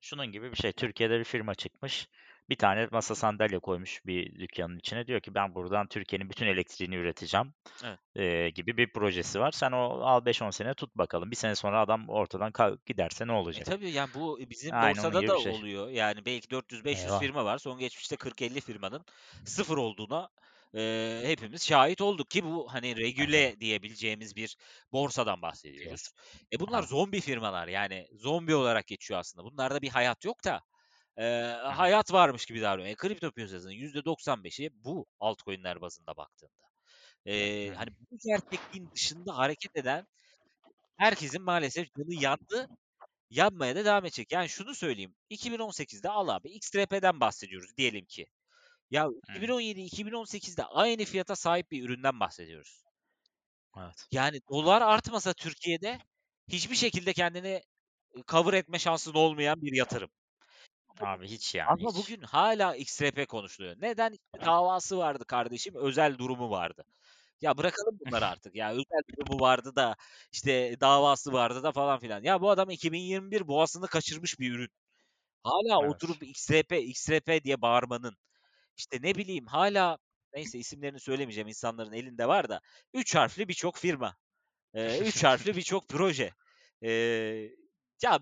[0.00, 0.72] Şunun gibi bir şey.
[0.72, 2.08] Türkiye'de bir firma çıkmış.
[2.48, 5.06] Bir tane masa sandalye koymuş bir dükkanın içine.
[5.06, 7.54] Diyor ki ben buradan Türkiye'nin bütün elektriğini üreteceğim.
[7.84, 8.00] Evet.
[8.16, 9.52] e, gibi bir projesi var.
[9.52, 11.30] Sen o al 5-10 sene tut bakalım.
[11.30, 12.52] Bir sene sonra adam ortadan
[12.86, 13.64] giderse ne E olacak?
[13.64, 15.52] tabii yani bu bizim Aynen borsada da şey.
[15.52, 15.88] oluyor.
[15.88, 17.18] Yani belki 400-500 Eyvah.
[17.18, 17.58] firma var.
[17.58, 19.04] Son geçmişte 40-50 firmanın
[19.44, 20.28] sıfır olduğuna
[20.74, 24.56] e, hepimiz şahit olduk ki bu hani regüle diyebileceğimiz bir
[24.92, 26.12] borsadan bahsediyoruz.
[26.52, 29.44] E bunlar zombi firmalar yani zombi olarak geçiyor aslında.
[29.44, 30.60] Bunlarda bir hayat yok da
[31.18, 31.24] e,
[31.64, 32.92] hayat varmış gibi davranıyor.
[32.92, 36.66] E, kripto piyasasının %95'i bu altcoin'ler bazında baktığında.
[37.26, 40.06] E, hani bu gerçekliğin dışında hareket eden
[40.96, 42.68] herkesin maalesef canı yandı
[43.30, 44.32] yanmaya da devam edecek.
[44.32, 45.14] Yani şunu söyleyeyim.
[45.30, 48.26] 2018'de al abi XRP'den bahsediyoruz diyelim ki.
[48.90, 49.12] Ya Hı.
[49.28, 52.84] 2017-2018'de aynı fiyata sahip bir üründen bahsediyoruz.
[53.78, 54.06] Evet.
[54.12, 55.98] Yani dolar artmasa Türkiye'de
[56.48, 57.62] hiçbir şekilde kendini
[58.28, 60.10] cover etme şansın olmayan bir yatırım.
[61.00, 61.94] Abi hiç yani Ama hiç.
[61.94, 63.76] bugün hala XRP konuşuluyor.
[63.80, 64.12] Neden?
[64.12, 66.84] İşte davası vardı kardeşim, özel durumu vardı.
[67.40, 68.54] Ya bırakalım bunları artık.
[68.56, 69.96] Ya özel durumu vardı da
[70.32, 72.22] işte davası vardı da falan filan.
[72.24, 74.70] Ya bu adam 2021 boğasını kaçırmış bir ürün.
[75.44, 75.90] Hala Evet.
[75.90, 78.16] oturup XRP, XRP diye bağırmanın,
[78.78, 79.98] işte ne bileyim hala
[80.34, 82.60] neyse isimlerini söylemeyeceğim insanların elinde var da
[82.94, 84.16] 3 harfli birçok firma,
[85.00, 86.32] 3 harfli birçok proje.
[86.82, 87.56] Eee,
[88.02, 88.20] ya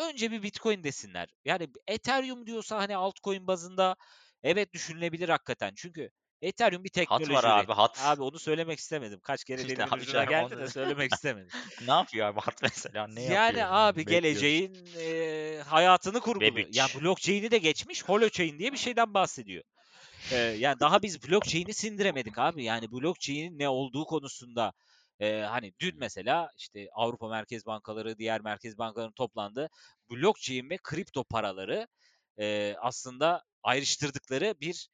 [0.00, 1.28] önce bir Bitcoin desinler.
[1.44, 3.96] Yani Ethereum diyorsa hani altcoin bazında
[4.42, 5.72] evet düşünülebilir hakikaten.
[5.76, 6.10] Çünkü
[6.42, 7.98] Ethereum bir Hat var teknoloji abi hat.
[8.00, 9.20] Abi onu söylemek istemedim.
[9.22, 11.52] Kaç kere İşte dilimin ha- ucuna geldi de söylemek istemedim.
[11.80, 13.66] ne yapıyor abi hat mesela ne Yani yapıyor?
[13.66, 14.06] abi Bekliyoruz.
[14.06, 16.68] geleceğin eee, hayatını kurguluyor.
[16.70, 16.94] Ya Web3.
[16.94, 19.64] blockchain'i de geçmiş, holochain diye bir şeyden bahsediyor.
[20.30, 22.64] Eee, yani daha biz blockchain'i sindiremedik abi.
[22.64, 24.72] Yani blockchain'in ne olduğu konusunda
[25.20, 29.68] eee, hani dün mesela işte Avrupa Merkez Bankaları, diğer merkez bankalarının toplandığı
[30.10, 31.88] blockchain ve kripto paraları
[32.38, 34.88] eee, aslında ayrıştırdıkları bir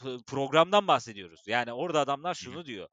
[0.00, 1.44] p- programdan bahsediyoruz.
[1.46, 2.46] Yani orada adamlar hı.
[2.46, 2.88] şunu diyor.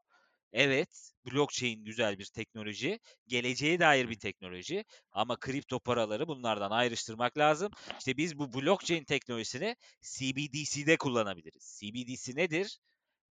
[0.54, 7.72] Evet, blockchain güzel bir teknoloji, geleceğe dair bir teknoloji ama kripto paraları bunlardan ayrıştırmak lazım.
[8.00, 11.78] İşte biz bu blockchain teknolojisini CBDC'de kullanabiliriz.
[11.82, 12.80] CBDC nedir?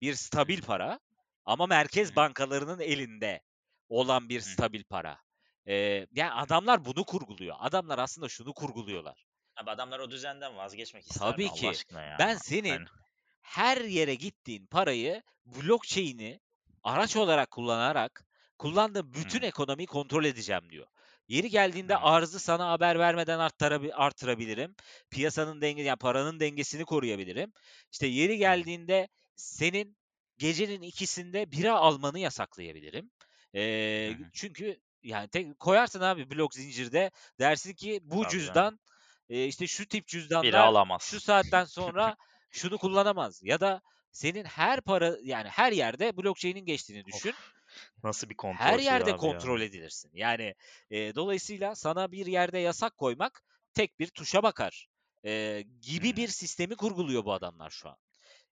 [0.01, 0.99] Bir stabil para
[1.45, 3.41] ama merkez bankalarının elinde
[3.89, 5.17] olan bir stabil para.
[5.67, 7.55] Ee, yani adamlar bunu kurguluyor.
[7.59, 9.25] Adamlar aslında şunu kurguluyorlar.
[9.57, 11.69] Abi adamlar o düzenden vazgeçmek ister mi Tabii Allah ki.
[11.69, 12.15] aşkına ya?
[12.19, 12.87] Ben senin Yani
[13.41, 16.39] her yere gittiğin parayı blockchain'i
[16.83, 18.25] araç olarak kullanarak
[18.57, 20.87] kullandığın bütün ekonomiyi kontrol edeceğim diyor.
[21.27, 21.99] Yeri geldiğinde Hı.
[21.99, 24.75] arzı sana haber vermeden arttarabi- artırabilirim.
[25.09, 27.53] Piyasanın denge yani paranın dengesini koruyabilirim.
[27.91, 29.97] İşte yeri geldiğinde senin
[30.39, 33.11] gecenin ikisinde bira almanı yasaklayabilirim.
[33.55, 34.23] Ee, hı.
[34.33, 38.29] çünkü yani tek koyarsın abi blok zincirde dersin ki bu Tabii canım.
[38.29, 38.79] cüzdan
[39.29, 41.01] e, işte şu tip cüzdanlar alamaz.
[41.01, 42.15] şu saatten sonra
[42.51, 43.81] şunu kullanamaz ya da
[44.11, 47.29] senin her para yani her yerde blockchain'in geçtiğini düşün.
[47.29, 47.53] Of,
[48.03, 49.17] nasıl bir kontrol Her yerde abi ya.
[49.17, 50.11] kontrol edilirsin.
[50.13, 50.55] Yani
[50.91, 54.87] e, dolayısıyla sana bir yerde yasak koymak tek bir tuşa bakar.
[55.25, 56.15] E, gibi Hı.
[56.15, 57.97] bir sistemi kurguluyor bu adamlar şu an.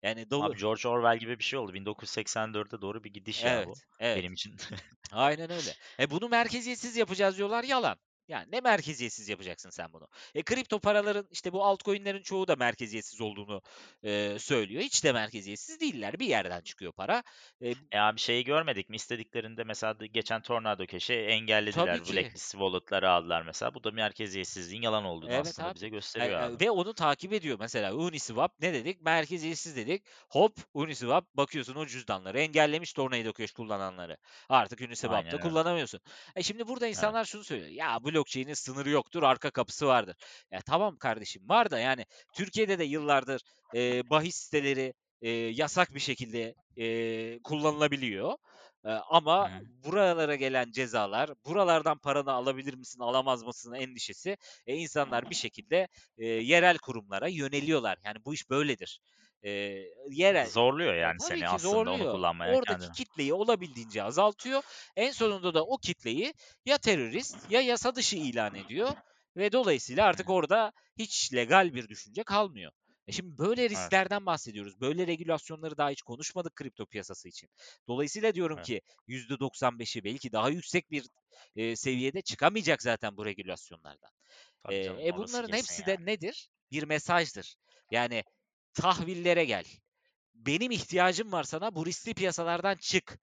[0.04, 1.74] Yani dolu Abi George Orwell gibi bir şey oldu.
[1.74, 4.18] 1984'e doğru bir gidiş ya bu Evet, evet.
[4.18, 4.56] benim için.
[5.12, 5.74] Aynen öyle.
[6.00, 7.98] E bunu merkeziyetsiz yapacağız diyorlar yalan.
[8.28, 10.08] Yani ne merkeziyetsiz yapacaksın sen bunu?
[10.36, 13.62] E kripto paraların işte bu altcoin'lerin çoğu da merkeziyetsiz olduğunu
[14.04, 14.82] e, söylüyor.
[14.84, 16.20] Hiç de merkeziyetsiz değiller.
[16.20, 17.24] Bir yerden çıkıyor para.
[17.62, 18.96] E, E abi şeyi görmedik mi?
[18.96, 22.00] İstediklerinde mesela geçen Tornado Cash'i engellediler.
[22.00, 23.74] Blacklist wallet'ları aldılar mesela.
[23.74, 25.76] Bu da merkeziyetsizliğin yalan olduğunu Evet aslında abi.
[25.76, 26.66] bize E, gösteriyor e, abi.
[26.66, 27.58] ve onu takip ediyor.
[27.60, 29.02] Mesela Uniswap ne dedik?
[29.02, 30.04] Merkeziyetsiz dedik.
[30.30, 34.18] Hop Uniswap bakıyorsun o cüzdanları engellemiş Tornado Cash kullananları.
[34.50, 36.00] Artık Uniswap'ta kullanamıyorsun.
[36.36, 36.96] E şimdi burada Evet.
[36.98, 37.70] insanlar şunu söylüyor.
[37.70, 40.16] Ya blockchain'in sınırı yoktur, arka kapısı vardır.
[40.52, 43.42] Ya tamam kardeşim var da yani Türkiye'de de yıllardır
[43.76, 48.34] e, bahis siteleri e, yasak bir şekilde e, kullanılabiliyor.
[48.86, 49.66] E, ama Hı.
[49.84, 54.38] buralara gelen cezalar, buralardan paranı alabilir misin, alamaz mısın endişesi
[54.68, 55.88] e, insanlar bir şekilde
[56.18, 57.98] e, yerel kurumlara yöneliyorlar.
[58.06, 59.00] Yani bu iş böyledir.
[59.44, 59.50] E,
[60.12, 62.12] yerel Zorluyor yani tabii seni aslında onu zorluyor.
[62.12, 62.92] kullanmaya Oradaki kendini.
[62.92, 64.64] kitleyi olabildiğince azaltıyor.
[64.96, 66.34] En sonunda da o kitleyi
[66.66, 68.90] ya terörist ya yasa dışı ilan ediyor
[69.38, 72.72] ve dolayısıyla artık orada hiç legal bir düşünce kalmıyor.
[73.08, 73.72] E şimdi böyle Evet.
[73.72, 74.82] risklerden bahsediyoruz.
[74.82, 77.50] Böyle regülasyonları daha hiç konuşmadık kripto piyasası için.
[77.88, 78.68] Dolayısıyla diyorum Evet.
[78.68, 81.06] ki %95'i belki daha yüksek bir
[81.56, 84.10] e, seviyede çıkamayacak zaten bu regülasyonlardan.
[84.64, 86.06] Tabii E, canım e bunların hepsi de yani.
[86.06, 86.50] nedir?
[86.72, 87.56] Bir mesajdır.
[87.92, 88.24] Yani
[88.78, 89.66] tahvillere gel.
[90.34, 93.20] Benim ihtiyacım var sana bu riskli piyasalardan çık.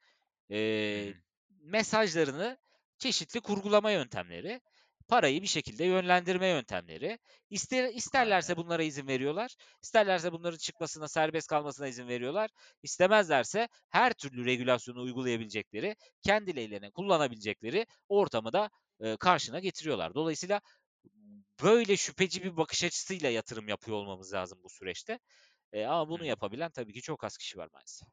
[0.51, 1.15] E,
[1.63, 2.59] mesajlarını
[2.99, 4.61] çeşitli kurgulama yöntemleri,
[5.09, 7.19] parayı bir şekilde yönlendirme yöntemleri.
[7.51, 9.55] İster, isterlerse bunlara izin veriyorlar.
[9.83, 12.51] İsterlerse bunların çıkmasına, serbest kalmasına izin veriyorlar.
[12.83, 20.15] İstemezlerse her türlü regülasyonu uygulayabilecekleri, kendilerine kullanabilecekleri ortamı da e, karşına getiriyorlar.
[20.15, 20.61] Dolayısıyla
[21.63, 25.19] böyle şüpheci bir bakış açısıyla yatırım yapıyor olmamız lazım bu süreçte.
[25.73, 28.09] E, ama bunu yapabilen tabii ki çok az kişi var maalesef.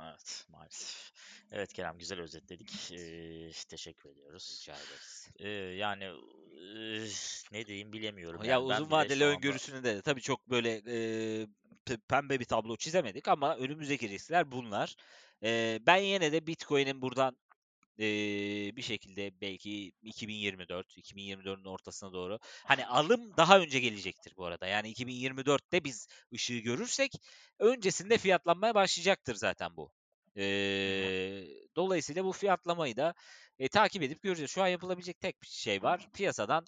[0.00, 1.12] Evet maalesef.
[1.50, 2.92] Evet Kerem güzel özetledik.
[2.92, 4.58] Ee, teşekkür ediyoruz.
[4.60, 5.28] Rica ederiz.
[5.38, 7.08] Ee, yani eee,
[7.52, 8.44] ne diyeyim bilemiyorum.
[8.44, 13.28] Ya Yani uzun vadeli anda öngörüsünü de tabii çok böyle e, pembe bir tablo çizemedik
[13.28, 14.96] ama önümüzdeki riskler bunlar.
[15.42, 17.36] E, ben yine de Bitcoin'in buradan
[18.76, 24.66] bir şekilde belki 2024, 2024'ün ortasına doğru hani alım daha önce gelecektir bu arada.
[24.66, 27.12] Yani 2024'te biz ışığı görürsek
[27.58, 29.92] öncesinde fiyatlanmaya başlayacaktır zaten bu.
[31.76, 33.14] Dolayısıyla bu fiyatlamayı da
[33.58, 34.50] e, takip edip göreceğiz.
[34.50, 36.08] Şu an yapılabilecek tek bir şey var.
[36.14, 36.64] Piyasadan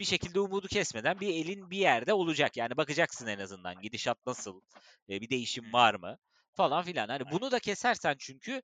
[0.00, 2.56] bir şekilde umudu kesmeden bir elin bir yerde olacak.
[2.56, 4.60] Yani bakacaksın en azından gidişat nasıl,
[5.08, 6.18] e, bir değişim var mı
[6.52, 7.08] falan filan.
[7.08, 8.62] Hani bunu da kesersen çünkü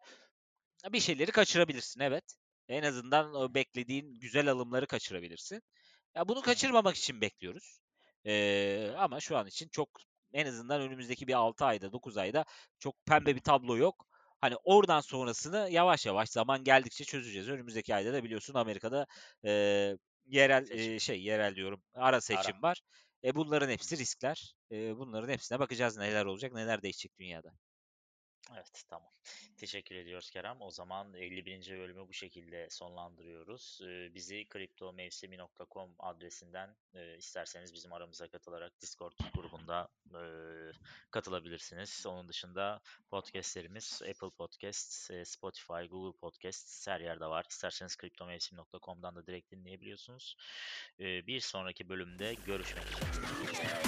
[0.90, 2.24] bir şeyleri kaçırabilirsin evet.
[2.68, 5.62] En azından o beklediğin güzel alımları kaçırabilirsin.
[6.16, 7.80] Ya bunu kaçırmamak için bekliyoruz.
[8.26, 9.88] Ee, ama şu an için çok
[10.32, 12.44] en azından önümüzdeki bir 6 ayda 9 ayda
[12.78, 14.06] çok pembe bir tablo yok.
[14.40, 17.48] Hani oradan sonrasını yavaş yavaş zaman geldikçe çözeceğiz.
[17.48, 19.06] Önümüzdeki ayda da biliyorsun Amerika'da
[19.44, 19.50] e,
[20.26, 22.20] yerel e, şey yerel diyorum ara Ara.
[22.20, 22.80] seçim var.
[23.24, 24.54] E bunların hepsi riskler.
[24.72, 27.52] E, bunların hepsine bakacağız neler olacak, neler değişecek dünyada.
[28.50, 29.10] Evet tamam.
[29.56, 30.62] Teşekkür ediyoruz Kerem.
[30.62, 31.78] O zaman 51.
[31.78, 33.80] bölümü bu şekilde sonlandırıyoruz.
[33.82, 36.76] Ee, bizi kriptomevsimi.com adresinden
[37.18, 39.88] isterseniz bizim aramıza katılarak Discord grubunda
[41.10, 42.06] katılabilirsiniz.
[42.06, 42.80] Onun dışında
[43.10, 47.46] podcastlerimiz Apple Podcast, Spotify, Google Podcast her yerde var.
[47.50, 50.36] İsterseniz kriptomevsimi.com'dan da direkt dinleyebiliyorsunuz.
[50.98, 53.82] Bir sonraki bölümde görüşmek üzere.